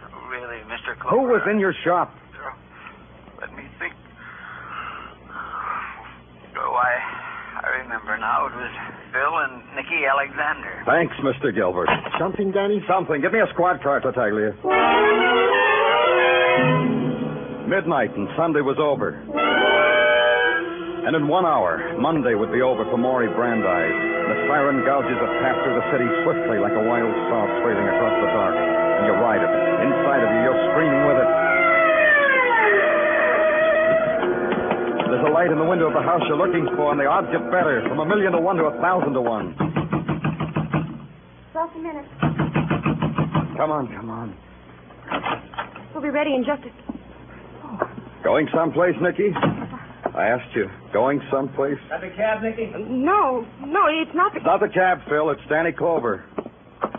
Really, 1.06 1.18
Mr. 1.18 1.26
Clover? 1.26 1.26
Who 1.26 1.32
was 1.32 1.42
in 1.50 1.58
your 1.60 1.74
shop? 1.84 2.14
Let 3.40 3.54
me 3.56 3.64
think. 3.78 3.94
Oh, 6.58 6.74
I, 6.74 7.62
I 7.62 7.68
remember 7.82 8.16
now. 8.18 8.46
It 8.46 8.54
was 8.54 8.72
Phil 9.12 9.34
and 9.44 9.62
Nicky 9.76 10.04
Alexander. 10.06 10.82
Thanks, 10.86 11.14
Mr. 11.22 11.54
Gilbert. 11.54 11.88
Something, 12.18 12.50
Danny? 12.52 12.82
Something. 12.88 13.20
Give 13.20 13.32
me 13.32 13.40
a 13.40 13.48
squad 13.52 13.82
car, 13.82 14.00
Tartaglia. 14.00 14.52
Midnight 17.68 18.14
and 18.16 18.28
Sunday 18.36 18.60
was 18.62 18.78
over. 18.78 19.18
And 21.06 21.14
in 21.14 21.28
one 21.28 21.46
hour, 21.46 21.98
Monday 21.98 22.34
would 22.34 22.50
be 22.50 22.62
over 22.62 22.84
for 22.90 22.98
Maury 22.98 23.28
Brandeis. 23.30 23.94
The 24.26 24.36
siren 24.50 24.82
gouges 24.82 25.18
a 25.18 25.30
path 25.42 25.58
through 25.62 25.78
the 25.78 25.86
city 25.94 26.06
swiftly 26.26 26.58
like 26.58 26.74
a 26.74 26.82
wild 26.82 27.14
saw 27.30 27.46
trailing 27.62 27.86
across 27.86 28.16
the 28.22 28.30
dark. 28.34 28.54
And 28.58 29.06
you 29.06 29.14
ride 29.22 29.42
it. 29.42 29.55
Light 35.46 35.52
in 35.52 35.58
the 35.62 35.68
window 35.68 35.86
of 35.86 35.94
the 35.94 36.02
house 36.02 36.22
you're 36.26 36.36
looking 36.36 36.66
for, 36.74 36.90
and 36.90 37.00
the 37.00 37.06
odds 37.06 37.28
get 37.30 37.44
better. 37.50 37.82
From 37.88 38.00
a 38.00 38.06
million 38.06 38.32
to 38.32 38.40
one 38.40 38.56
to 38.56 38.64
a 38.64 38.80
thousand 38.80 39.12
to 39.14 39.20
one. 39.20 39.54
Twelve 41.52 41.76
minutes. 41.76 42.08
Come 43.56 43.70
on, 43.70 43.86
come 43.94 44.10
on. 44.10 44.36
We'll 45.94 46.02
be 46.02 46.10
ready 46.10 46.34
in 46.34 46.44
just 46.44 46.62
a... 46.64 48.24
Going 48.24 48.48
someplace, 48.52 48.94
Nicky? 49.00 49.30
I 50.14 50.26
asked 50.28 50.54
you. 50.54 50.68
Going 50.92 51.22
someplace? 51.30 51.78
Got 51.88 52.00
the 52.00 52.10
cab, 52.16 52.42
Nicky? 52.42 52.72
No, 52.76 53.46
no, 53.64 53.86
it's 53.86 54.14
not 54.14 54.32
the... 54.32 54.38
It's 54.38 54.46
not 54.46 54.60
the 54.60 54.68
cab, 54.68 54.98
Phil. 55.08 55.30
It's 55.30 55.40
Danny 55.48 55.72
Clover. 55.72 56.24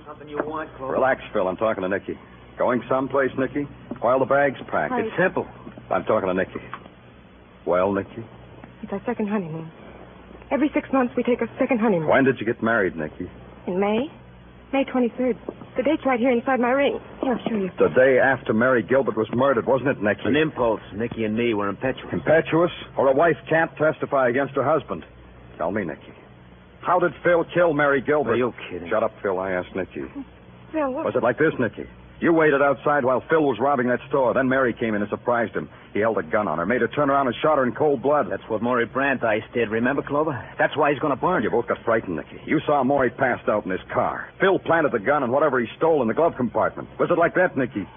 Something 0.08 0.30
you 0.30 0.40
want, 0.44 0.74
Clover? 0.78 0.94
Relax, 0.94 1.22
Phil. 1.34 1.48
I'm 1.48 1.58
talking 1.58 1.84
to 1.84 1.90
Nicky. 1.90 2.18
Going 2.58 2.82
someplace, 2.90 3.32
Nicky? 3.38 3.68
While 4.00 4.20
the 4.20 4.26
bag's 4.26 4.60
packed. 4.72 4.92
Right. 4.92 5.06
It's 5.06 5.16
simple. 5.18 5.46
I'm 5.92 6.06
talking 6.06 6.30
to 6.30 6.34
Nicky. 6.34 6.62
Well, 7.66 7.92
Nicky? 7.92 8.24
It's 8.84 8.92
our 8.92 9.02
second 9.06 9.28
honeymoon. 9.28 9.72
Every 10.52 10.70
six 10.74 10.88
months 10.94 11.14
we 11.18 11.24
take 11.24 11.42
a 11.42 11.48
second 11.60 11.80
honeymoon. 11.80 12.08
When 12.08 12.24
did 12.24 12.40
you 12.40 12.46
get 12.46 12.64
married, 12.64 12.96
Nicky? 12.96 13.30
In 13.68 13.80
May? 13.80 14.08
May 14.72 14.84
23rd. 14.86 15.38
The 15.78 15.84
date's 15.84 16.06
right 16.06 16.20
here 16.20 16.32
inside 16.32 16.60
my 16.60 16.72
ring. 16.72 17.00
Here, 17.22 17.34
I'll 17.34 17.50
show 17.50 17.56
you. 17.56 17.70
The 17.78 17.90
day 17.90 18.20
after 18.20 18.54
Mary 18.54 18.82
Gilbert 18.84 19.16
was 19.16 19.28
murdered, 19.34 19.66
wasn't 19.66 19.90
it, 19.90 20.02
Nicky? 20.02 20.22
An 20.26 20.36
impulse. 20.36 20.82
Nicky 20.94 21.24
and 21.26 21.36
me 21.38 21.54
were 21.54 21.68
impetuous. 21.70 22.12
Impetuous? 22.12 22.72
Or 22.98 23.08
a 23.10 23.14
wife 23.14 23.38
can't 23.50 23.72
testify 23.78 24.30
against 24.30 24.56
her 24.56 24.64
husband? 24.64 25.06
Tell 25.58 25.72
me, 25.72 25.84
Nicky. 25.86 26.14
How 26.82 27.00
did 27.00 27.12
Phil 27.24 27.46
kill 27.54 27.74
Mary 27.74 28.02
Gilbert? 28.02 28.32
Are 28.32 28.36
you 28.38 28.54
kidding? 28.70 28.90
Shut 28.90 29.04
up, 29.04 29.12
Phil. 29.22 29.40
I 29.40 29.52
asked 29.52 29.76
Nicky. 29.76 30.06
Phil, 30.72 30.92
what? 30.92 31.06
Was 31.06 31.16
it 31.16 31.24
like 31.24 31.38
this, 31.38 31.54
Nicky? 31.60 31.88
You 32.20 32.34
waited 32.34 32.64
outside 32.64 33.06
while 33.06 33.22
Phil 33.30 33.44
was 33.44 33.60
robbing 33.60 33.88
that 33.90 34.00
store. 34.10 34.34
Then 34.34 34.50
Mary 34.50 34.74
came 34.74 34.96
in 34.96 35.02
and 35.02 35.10
surprised 35.10 35.54
him. 35.54 35.70
He 35.94 36.00
held 36.00 36.18
a 36.18 36.24
gun 36.24 36.48
on 36.48 36.58
her, 36.58 36.66
made 36.66 36.82
her 36.82 36.88
turn 36.88 37.12
around 37.12 37.28
and 37.28 37.36
shot 37.44 37.60
her 37.60 37.66
in 37.66 37.74
cold 37.76 38.02
blood. 38.02 38.26
That's 38.30 38.42
what 38.48 38.64
Maury 38.64 38.86
Brandeis 38.86 39.44
did. 39.54 39.70
Remember, 39.70 40.02
Clover? 40.02 40.34
That's 40.58 40.76
why 40.76 40.92
he's 40.92 41.00
going 41.00 41.16
to 41.16 41.22
burn 41.22 41.44
You 41.44 41.52
both 41.52 41.68
got 41.68 41.78
frightened, 41.86 42.16
Nicky. 42.16 42.42
You 42.46 42.60
saw 42.66 42.84
Maury 42.84 43.12
passed 43.12 43.48
out 43.48 43.66
in 43.66 43.72
his 43.72 43.82
car. 43.94 44.30
Phil 44.40 44.58
planted 44.58 44.94
the 44.94 45.00
gun 45.00 45.22
and 45.22 45.32
whatever 45.32 45.60
he 45.60 45.68
stole 45.78 46.02
in 46.02 46.08
the 46.08 46.16
glove 46.16 46.34
compartment. 46.36 46.90
Was 47.00 47.10
it 47.12 47.20
like 47.20 47.36
that, 47.36 47.56
Nicky? 47.56 47.88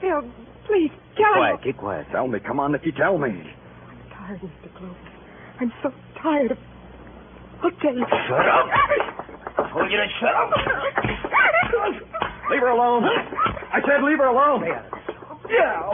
Phil, 0.00 0.22
please, 0.66 0.90
Keep 1.14 1.24
tell 1.24 1.34
quiet. 1.34 1.62
Keep 1.62 1.76
quiet. 1.78 2.06
Tell 2.10 2.26
me. 2.26 2.40
Come 2.40 2.58
on, 2.58 2.72
Nicky. 2.72 2.90
Tell 2.92 3.16
me. 3.16 3.28
I'm 3.30 4.10
tired, 4.10 4.40
Mr. 4.40 4.74
Clover. 4.76 4.96
I'm 5.60 5.72
so 5.82 5.92
tired 6.20 6.50
of... 6.50 6.58
I'll 7.62 7.70
tell 7.70 7.94
you. 7.94 8.04
Shut 8.28 8.46
up. 8.46 8.66
I 9.58 9.70
told 9.72 9.90
you 9.90 9.96
to 9.96 10.06
shut 10.20 10.34
up. 10.34 10.50
Leave 12.50 12.60
her 12.60 12.68
alone. 12.70 13.04
I 13.04 13.80
said 13.82 14.02
leave 14.04 14.18
her 14.18 14.28
alone. 14.30 14.64
Yeah. 15.50 15.90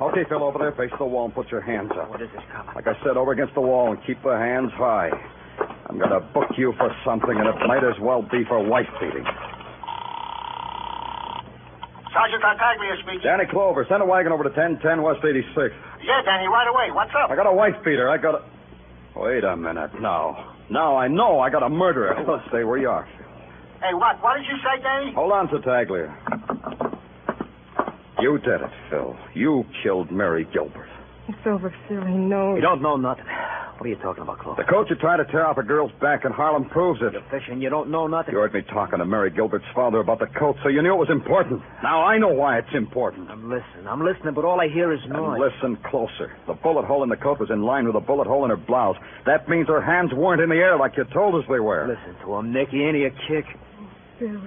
Okay, 0.00 0.22
Phil, 0.28 0.42
over 0.44 0.58
there, 0.58 0.72
face 0.72 0.94
the 0.98 1.04
wall 1.04 1.26
and 1.26 1.34
put 1.34 1.50
your 1.50 1.60
hands 1.60 1.90
up. 1.98 2.08
What 2.08 2.22
is 2.22 2.30
this, 2.32 2.42
cop? 2.52 2.74
Like 2.76 2.86
I 2.86 2.94
said, 3.02 3.16
over 3.16 3.32
against 3.32 3.54
the 3.54 3.60
wall 3.60 3.90
and 3.90 3.98
keep 4.06 4.22
the 4.22 4.36
hands 4.38 4.70
high. 4.78 5.10
I'm 5.90 5.98
going 5.98 6.10
to 6.14 6.20
book 6.20 6.50
you 6.56 6.72
for 6.78 6.94
something, 7.04 7.34
and 7.34 7.48
it 7.48 7.58
might 7.66 7.82
as 7.82 7.98
well 8.00 8.22
be 8.22 8.44
for 8.46 8.62
wife 8.62 8.86
beating. 9.00 9.26
Sergeant 12.14 12.42
Tartaglia 12.42 12.94
speaking. 13.02 13.20
Danny 13.22 13.44
Clover, 13.50 13.86
send 13.88 14.02
a 14.02 14.06
wagon 14.06 14.30
over 14.32 14.44
to 14.44 14.50
1010 14.50 15.02
West 15.02 15.20
86th. 15.22 15.74
Yeah, 16.02 16.22
Danny, 16.24 16.46
right 16.46 16.68
away. 16.68 16.94
What's 16.94 17.10
up? 17.18 17.30
I 17.30 17.36
got 17.36 17.46
a 17.46 17.52
wife 17.52 17.74
beater. 17.84 18.08
I 18.08 18.18
got 18.18 18.34
a. 18.36 18.42
Wait 19.18 19.42
a 19.42 19.56
minute. 19.56 19.90
Now. 20.00 20.54
Now 20.70 20.96
I 20.96 21.08
know 21.08 21.40
I 21.40 21.50
got 21.50 21.62
a 21.62 21.68
murderer. 21.68 22.14
Let's 22.28 22.46
stay 22.48 22.62
where 22.62 22.78
you 22.78 22.88
are. 22.88 23.08
Hey, 23.80 23.94
what? 23.94 24.20
What 24.22 24.36
did 24.38 24.46
you 24.46 24.56
say, 24.58 24.82
Danny? 24.82 25.12
Hold 25.14 25.32
on, 25.32 25.48
Tartaglia. 25.48 26.14
You 28.20 28.38
did 28.38 28.60
it, 28.60 28.70
Phil. 28.90 29.16
You 29.34 29.64
killed 29.82 30.10
Mary 30.10 30.46
Gilbert. 30.52 30.88
It's 31.28 31.38
over, 31.46 31.72
Phil. 31.88 32.04
He 32.04 32.14
knows. 32.14 32.56
You 32.56 32.62
don't 32.62 32.82
know 32.82 32.96
nothing. 32.96 33.24
What 33.26 33.86
are 33.86 33.90
you 33.90 33.96
talking 34.02 34.24
about, 34.24 34.40
Clover? 34.40 34.60
The 34.60 34.68
coat 34.68 34.90
you 34.90 34.96
tried 34.96 35.18
to 35.18 35.24
tear 35.26 35.46
off 35.46 35.56
a 35.56 35.62
girl's 35.62 35.92
back 36.00 36.24
in 36.24 36.32
Harlem 36.32 36.64
proves 36.68 37.00
it. 37.00 37.12
You're 37.12 37.22
fishing. 37.30 37.62
You 37.62 37.70
don't 37.70 37.90
know 37.90 38.08
nothing. 38.08 38.34
You 38.34 38.40
heard 38.40 38.52
me 38.52 38.62
talking 38.62 38.98
to 38.98 39.04
Mary 39.04 39.30
Gilbert's 39.30 39.64
father 39.72 39.98
about 40.00 40.18
the 40.18 40.26
coat, 40.26 40.56
so 40.64 40.68
you 40.68 40.82
knew 40.82 40.92
it 40.94 40.98
was 40.98 41.10
important. 41.10 41.62
Now 41.84 42.02
I 42.02 42.18
know 42.18 42.26
why 42.32 42.58
it's 42.58 42.74
important. 42.74 43.30
I'm 43.30 43.48
listening. 43.48 43.86
I'm 43.86 44.02
listening, 44.04 44.34
but 44.34 44.44
all 44.44 44.60
I 44.60 44.66
hear 44.66 44.92
is 44.92 44.98
And 45.04 45.12
noise. 45.12 45.38
listen 45.38 45.76
closer. 45.88 46.32
The 46.48 46.54
bullet 46.54 46.86
hole 46.86 47.04
in 47.04 47.08
the 47.08 47.16
coat 47.16 47.38
was 47.38 47.50
in 47.50 47.62
line 47.62 47.84
with 47.84 47.94
the 47.94 48.00
bullet 48.00 48.26
hole 48.26 48.42
in 48.42 48.50
her 48.50 48.56
blouse. 48.56 48.96
That 49.26 49.48
means 49.48 49.68
her 49.68 49.80
hands 49.80 50.12
weren't 50.12 50.40
in 50.42 50.48
the 50.48 50.56
air 50.56 50.76
like 50.76 50.96
you 50.96 51.04
told 51.14 51.36
us 51.36 51.44
they 51.48 51.60
were. 51.60 51.86
Listen 51.86 52.20
to 52.26 52.34
him, 52.34 52.52
Nicky. 52.52 52.82
Ain't 52.82 52.96
he 52.96 53.04
a 53.04 53.10
kick? 53.28 53.44
Phil, 54.18 54.40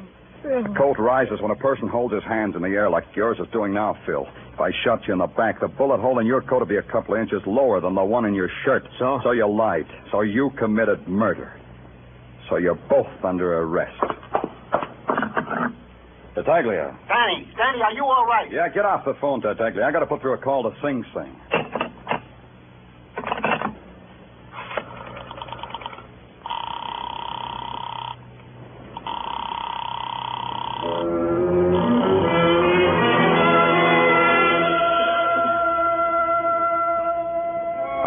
Phil. 0.44 0.64
The 0.64 0.76
coat 0.78 0.98
rises 1.00 1.40
when 1.42 1.52
a 1.52 1.56
person 1.56 1.88
holds 1.88 2.14
his 2.14 2.24
hands 2.24 2.56
in 2.56 2.62
the 2.62 2.70
air 2.70 2.90
like 2.90 3.06
yours 3.16 3.38
is 3.40 3.48
doing 3.52 3.74
now, 3.74 3.98
Phil. 4.06 4.28
If 4.54 4.60
I 4.60 4.72
shot 4.84 5.08
you 5.08 5.14
in 5.14 5.20
the 5.20 5.28
back, 5.28 5.60
the 5.62 5.68
bullet 5.68 6.00
hole 6.00 6.20
in 6.20 6.26
your 6.26 6.42
coat 6.42 6.60
would 6.60 6.70
be 6.70 6.78
a 6.78 6.84
couple 6.84 7.16
of 7.16 7.22
inches 7.22 7.42
lower 7.46 7.80
than 7.80 7.96
the 7.96 8.04
one 8.04 8.26
in 8.26 8.34
your 8.34 8.50
shirt. 8.66 8.88
So? 9.00 9.20
So 9.24 9.32
you 9.32 9.48
lied. 9.48 9.88
So 10.12 10.22
you 10.22 10.52
committed 10.58 11.08
murder. 11.08 11.60
So 12.50 12.58
you're 12.58 12.80
both 12.90 13.08
under 13.24 13.60
arrest. 13.60 13.98
Tartaglia. 16.36 16.88
Uh, 16.88 17.08
Danny, 17.08 17.48
Danny, 17.58 17.82
are 17.82 17.94
you 17.94 18.06
all 18.06 18.26
right? 18.26 18.52
Yeah, 18.52 18.70
get 18.70 18.86
off 18.86 19.06
the 19.06 19.16
phone, 19.20 19.42
Tartaglia. 19.42 19.84
I 19.84 19.92
got 19.92 20.00
to 20.00 20.06
put 20.06 20.22
through 20.22 20.34
a 20.34 20.38
call 20.38 20.64
to 20.64 20.72
Sing 20.82 21.04
Sing. 21.14 21.81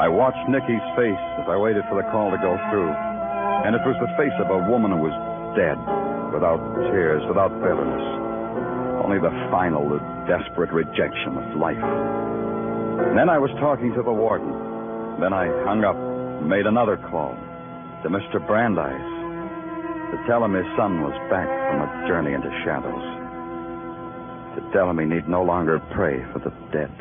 I 0.05 0.09
watched 0.13 0.45
Nicky's 0.53 0.85
face 1.01 1.25
as 1.41 1.49
I 1.49 1.57
waited 1.57 1.81
for 1.89 1.97
the 1.97 2.05
call 2.13 2.29
to 2.29 2.37
go 2.37 2.61
through. 2.69 2.93
And 3.65 3.73
it 3.73 3.81
was 3.89 3.97
the 4.05 4.13
face 4.21 4.37
of 4.37 4.53
a 4.53 4.61
woman 4.69 4.93
who 4.93 5.01
was 5.01 5.17
dead, 5.57 5.81
without 6.29 6.61
tears, 6.93 7.25
without 7.25 7.49
bitterness. 7.65 8.05
Only 9.01 9.17
the 9.17 9.33
final, 9.49 9.89
the 9.89 10.05
desperate 10.29 10.69
rejection 10.77 11.41
of 11.41 11.57
life. 11.57 11.81
Then 13.17 13.33
I 13.33 13.41
was 13.41 13.49
talking 13.57 13.97
to 13.97 14.05
the 14.05 14.13
warden. 14.13 14.53
Then 15.25 15.33
I 15.33 15.49
hung 15.65 15.89
up 15.89 15.97
made 16.45 16.69
another 16.69 17.01
call 17.09 17.33
to 18.05 18.13
Mr. 18.13 18.45
Brandeis 18.45 19.09
to 20.13 20.17
tell 20.29 20.45
him 20.45 20.53
his 20.53 20.69
son 20.77 21.01
was 21.01 21.17
back 21.33 21.49
from 21.49 21.81
a 21.81 21.89
journey 22.05 22.37
into 22.37 22.53
shadows. 22.61 23.09
To 24.61 24.61
tell 24.77 24.85
him 24.85 25.01
he 25.01 25.09
need 25.09 25.33
no 25.33 25.41
longer 25.41 25.81
pray 25.97 26.21
for 26.29 26.45
the 26.45 26.53
dead. 26.77 26.93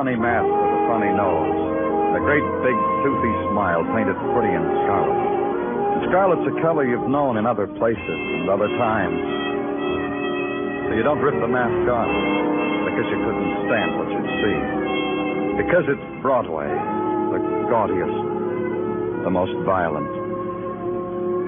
Funny 0.00 0.16
mask 0.16 0.48
with 0.48 0.80
a 0.80 0.82
funny 0.88 1.12
nose. 1.12 2.16
a 2.16 2.22
great 2.24 2.40
big 2.64 2.72
toothy 3.04 3.34
smile 3.52 3.84
painted 3.92 4.16
pretty 4.32 4.48
in 4.48 4.64
scarlet. 4.80 5.12
And 5.12 6.08
scarlet's 6.08 6.40
a 6.48 6.56
color 6.64 6.88
you've 6.88 7.04
known 7.04 7.36
in 7.36 7.44
other 7.44 7.68
places 7.76 8.00
and 8.08 8.48
other 8.48 8.72
times. 8.80 9.20
So 10.88 10.96
you 10.96 11.04
don't 11.04 11.20
rip 11.20 11.36
the 11.36 11.52
mask 11.52 11.84
off 11.92 12.08
because 12.88 13.12
you 13.12 13.18
couldn't 13.28 13.52
stand 13.68 13.90
what 14.00 14.08
you'd 14.08 14.32
see. 14.40 14.58
Because 15.68 15.84
it's 15.92 16.06
Broadway, 16.24 16.72
the 17.36 17.68
gaudiest, 17.68 18.16
the 19.20 19.28
most 19.28 19.52
violent, 19.68 20.08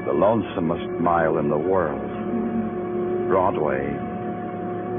the 0.04 0.12
lonesomest 0.12 1.00
mile 1.00 1.40
in 1.40 1.48
the 1.48 1.56
world. 1.56 2.04
Broadway, 3.32 3.80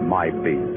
my 0.09 0.33
beat. 0.41 0.73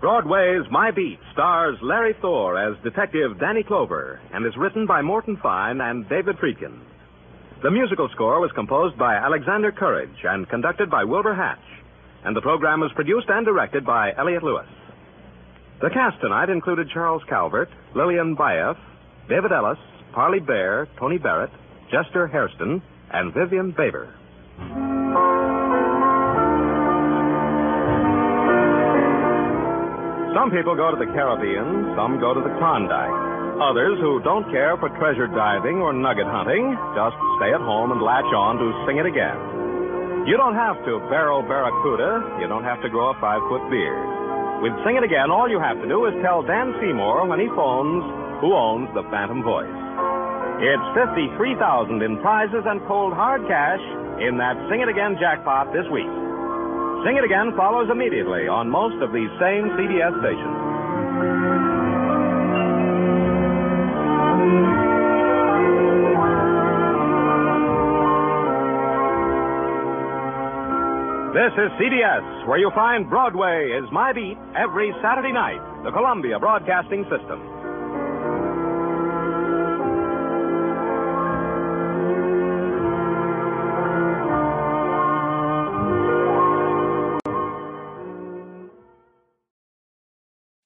Broadway's 0.00 0.64
My 0.70 0.90
Beat 0.90 1.18
stars 1.30 1.76
Larry 1.82 2.14
Thor 2.22 2.56
as 2.56 2.82
Detective 2.82 3.38
Danny 3.38 3.62
Clover 3.62 4.18
and 4.32 4.46
is 4.46 4.56
written 4.56 4.86
by 4.86 5.02
Morton 5.02 5.36
Fine 5.42 5.82
and 5.82 6.08
David 6.08 6.38
Friedkin. 6.38 6.80
The 7.62 7.70
musical 7.70 8.08
score 8.14 8.40
was 8.40 8.50
composed 8.54 8.96
by 8.96 9.16
Alexander 9.16 9.70
Courage 9.70 10.24
and 10.24 10.48
conducted 10.48 10.90
by 10.90 11.04
Wilbur 11.04 11.34
Hatch, 11.34 11.58
and 12.24 12.34
the 12.34 12.40
program 12.40 12.80
was 12.80 12.90
produced 12.94 13.28
and 13.28 13.44
directed 13.44 13.84
by 13.84 14.14
Elliott 14.16 14.42
Lewis. 14.42 14.66
The 15.82 15.90
cast 15.90 16.18
tonight 16.22 16.48
included 16.48 16.88
Charles 16.88 17.22
Calvert, 17.28 17.68
Lillian 17.94 18.36
Buyeff, 18.36 18.78
David 19.28 19.52
Ellis, 19.52 19.78
Parley 20.14 20.40
Baer, 20.40 20.88
Tony 20.98 21.18
Barrett, 21.18 21.50
Jester 21.92 22.26
Hairston, 22.26 22.80
and 23.10 23.34
Vivian 23.34 23.72
Baber. 23.72 24.14
Some 30.30 30.54
people 30.54 30.78
go 30.78 30.94
to 30.94 30.98
the 30.98 31.10
Caribbean, 31.10 31.90
some 31.98 32.22
go 32.22 32.30
to 32.30 32.38
the 32.38 32.54
Klondike. 32.62 33.10
Others 33.58 33.98
who 33.98 34.22
don't 34.22 34.46
care 34.54 34.78
for 34.78 34.86
treasure 34.94 35.26
diving 35.26 35.82
or 35.82 35.90
nugget 35.90 36.30
hunting 36.30 36.70
just 36.94 37.18
stay 37.42 37.50
at 37.50 37.58
home 37.58 37.90
and 37.90 37.98
latch 37.98 38.30
on 38.30 38.54
to 38.62 38.70
Sing 38.86 39.02
It 39.02 39.10
Again. 39.10 40.30
You 40.30 40.38
don't 40.38 40.54
have 40.54 40.78
to 40.86 41.02
barrel 41.10 41.42
barracuda, 41.42 42.38
you 42.38 42.46
don't 42.46 42.62
have 42.62 42.78
to 42.86 42.88
grow 42.88 43.10
a 43.10 43.18
five 43.18 43.42
foot 43.50 43.66
beard. 43.74 44.62
With 44.62 44.70
Sing 44.86 44.94
It 44.94 45.02
Again, 45.02 45.34
all 45.34 45.50
you 45.50 45.58
have 45.58 45.82
to 45.82 45.88
do 45.90 46.06
is 46.06 46.14
tell 46.22 46.46
Dan 46.46 46.78
Seymour 46.78 47.26
when 47.26 47.42
he 47.42 47.50
phones 47.58 48.06
who 48.38 48.54
owns 48.54 48.86
the 48.94 49.02
Phantom 49.10 49.42
Voice. 49.42 49.66
It's 50.62 50.86
53000 50.94 52.06
in 52.06 52.22
prizes 52.22 52.62
and 52.70 52.78
cold 52.86 53.18
hard 53.18 53.42
cash 53.50 53.82
in 54.22 54.38
that 54.38 54.54
Sing 54.70 54.78
It 54.78 54.86
Again 54.86 55.18
jackpot 55.18 55.74
this 55.74 55.90
week. 55.90 56.29
Sing 57.04 57.16
It 57.16 57.24
Again 57.24 57.56
follows 57.56 57.88
immediately 57.90 58.46
on 58.46 58.68
most 58.68 59.00
of 59.00 59.10
these 59.10 59.32
same 59.40 59.72
CBS 59.72 60.12
stations. 60.20 60.56
This 71.32 71.56
is 71.56 71.70
CBS, 71.80 72.46
where 72.46 72.58
you 72.58 72.70
find 72.74 73.08
Broadway 73.08 73.72
is 73.72 73.88
My 73.90 74.12
Beat 74.12 74.36
every 74.54 74.92
Saturday 75.00 75.32
night, 75.32 75.58
the 75.84 75.90
Columbia 75.90 76.38
Broadcasting 76.38 77.04
System. 77.04 77.49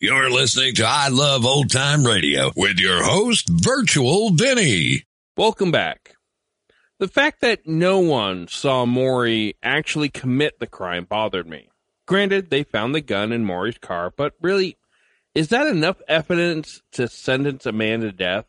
You're 0.05 0.29
listening 0.29 0.75
to 0.75 0.85
I 0.87 1.09
Love 1.09 1.47
Old 1.47 1.71
Time 1.71 2.05
Radio 2.05 2.53
with 2.55 2.79
your 2.79 3.03
host, 3.03 3.49
Virtual 3.49 4.29
Vinny. 4.33 5.05
Welcome 5.35 5.71
back. 5.71 6.17
The 6.99 7.09
fact 7.09 7.40
that 7.40 7.67
no 7.67 8.01
one 8.01 8.47
saw 8.47 8.85
Maury 8.85 9.57
actually 9.62 10.11
commit 10.11 10.59
the 10.61 10.67
crime 10.67 11.07
bothered 11.07 11.49
me. 11.49 11.71
Granted, 12.07 12.51
they 12.51 12.64
found 12.64 12.95
the 12.95 13.01
gun 13.01 13.33
in 13.33 13.47
Maury's 13.47 13.79
car, 13.79 14.12
but 14.14 14.35
really, 14.43 14.77
is 15.35 15.49
that 15.49 15.69
enough 15.69 16.03
evidence 16.07 16.83
to 16.93 17.09
sentence 17.09 17.64
a 17.64 17.73
man 17.73 18.01
to 18.03 18.12
death? 18.12 18.45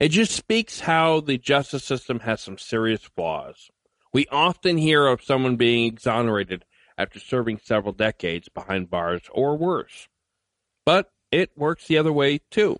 It 0.00 0.08
just 0.08 0.32
speaks 0.32 0.80
how 0.80 1.20
the 1.20 1.36
justice 1.36 1.84
system 1.84 2.20
has 2.20 2.40
some 2.40 2.56
serious 2.56 3.02
flaws. 3.02 3.70
We 4.14 4.26
often 4.32 4.78
hear 4.78 5.06
of 5.06 5.22
someone 5.22 5.56
being 5.56 5.84
exonerated 5.84 6.64
after 6.96 7.20
serving 7.20 7.60
several 7.62 7.92
decades 7.92 8.48
behind 8.48 8.88
bars 8.88 9.24
or 9.32 9.58
worse. 9.58 10.08
But 10.84 11.12
it 11.30 11.50
works 11.56 11.86
the 11.86 11.98
other 11.98 12.12
way 12.12 12.40
too. 12.50 12.78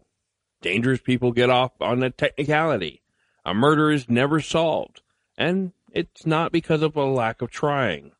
Dangerous 0.60 1.00
people 1.00 1.32
get 1.32 1.50
off 1.50 1.72
on 1.80 2.02
a 2.02 2.10
technicality. 2.10 3.02
A 3.44 3.54
murder 3.54 3.90
is 3.90 4.08
never 4.08 4.40
solved, 4.40 5.02
and 5.36 5.72
it's 5.92 6.24
not 6.24 6.52
because 6.52 6.82
of 6.82 6.96
a 6.96 7.04
lack 7.04 7.42
of 7.42 7.50
trying. 7.50 8.12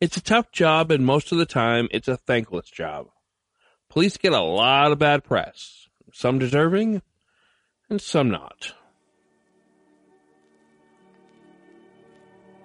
It's 0.00 0.16
a 0.16 0.22
tough 0.22 0.50
job, 0.50 0.90
and 0.90 1.04
most 1.04 1.32
of 1.32 1.38
the 1.38 1.46
time, 1.46 1.88
it's 1.90 2.08
a 2.08 2.16
thankless 2.16 2.70
job. 2.70 3.08
Police 3.88 4.16
get 4.16 4.32
a 4.32 4.40
lot 4.40 4.92
of 4.92 4.98
bad 4.98 5.24
press, 5.24 5.88
some 6.12 6.38
deserving, 6.38 7.02
and 7.88 8.00
some 8.00 8.30
not. 8.30 8.74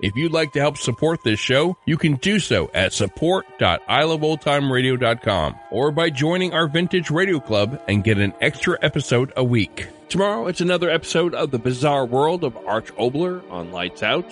If 0.00 0.14
you'd 0.14 0.32
like 0.32 0.52
to 0.52 0.60
help 0.60 0.76
support 0.76 1.24
this 1.24 1.40
show, 1.40 1.78
you 1.86 1.96
can 1.96 2.16
do 2.16 2.38
so 2.38 2.70
at 2.74 2.92
support.iloveoldtimeradio.com 2.92 5.56
or 5.70 5.90
by 5.90 6.10
joining 6.10 6.52
our 6.52 6.68
Vintage 6.68 7.10
Radio 7.10 7.40
Club 7.40 7.80
and 7.88 8.04
get 8.04 8.18
an 8.18 8.34
extra 8.40 8.76
episode 8.82 9.32
a 9.36 9.44
week. 9.44 9.86
Tomorrow, 10.08 10.46
it's 10.48 10.60
another 10.60 10.90
episode 10.90 11.34
of 11.34 11.50
The 11.50 11.58
Bizarre 11.58 12.04
World 12.04 12.44
of 12.44 12.56
Arch 12.66 12.94
Oboler 12.96 13.42
on 13.50 13.72
Lights 13.72 14.02
Out. 14.02 14.30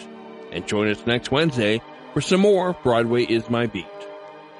And 0.52 0.66
join 0.66 0.88
us 0.88 1.06
next 1.06 1.30
Wednesday 1.30 1.80
for 2.12 2.20
some 2.20 2.40
more 2.40 2.74
Broadway 2.82 3.24
is 3.24 3.48
My 3.50 3.66
Beat. 3.66 3.86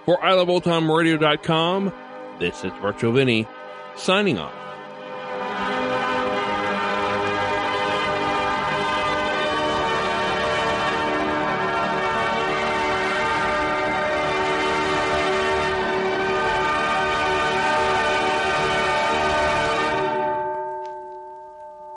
For 0.07 0.17
iloveoldtimeradio.com, 0.19 1.93
this 2.41 2.65
is 2.65 2.73
Virtual 2.83 3.13
Vinny, 3.13 3.47
signing 3.95 4.39
off. 4.39 5.74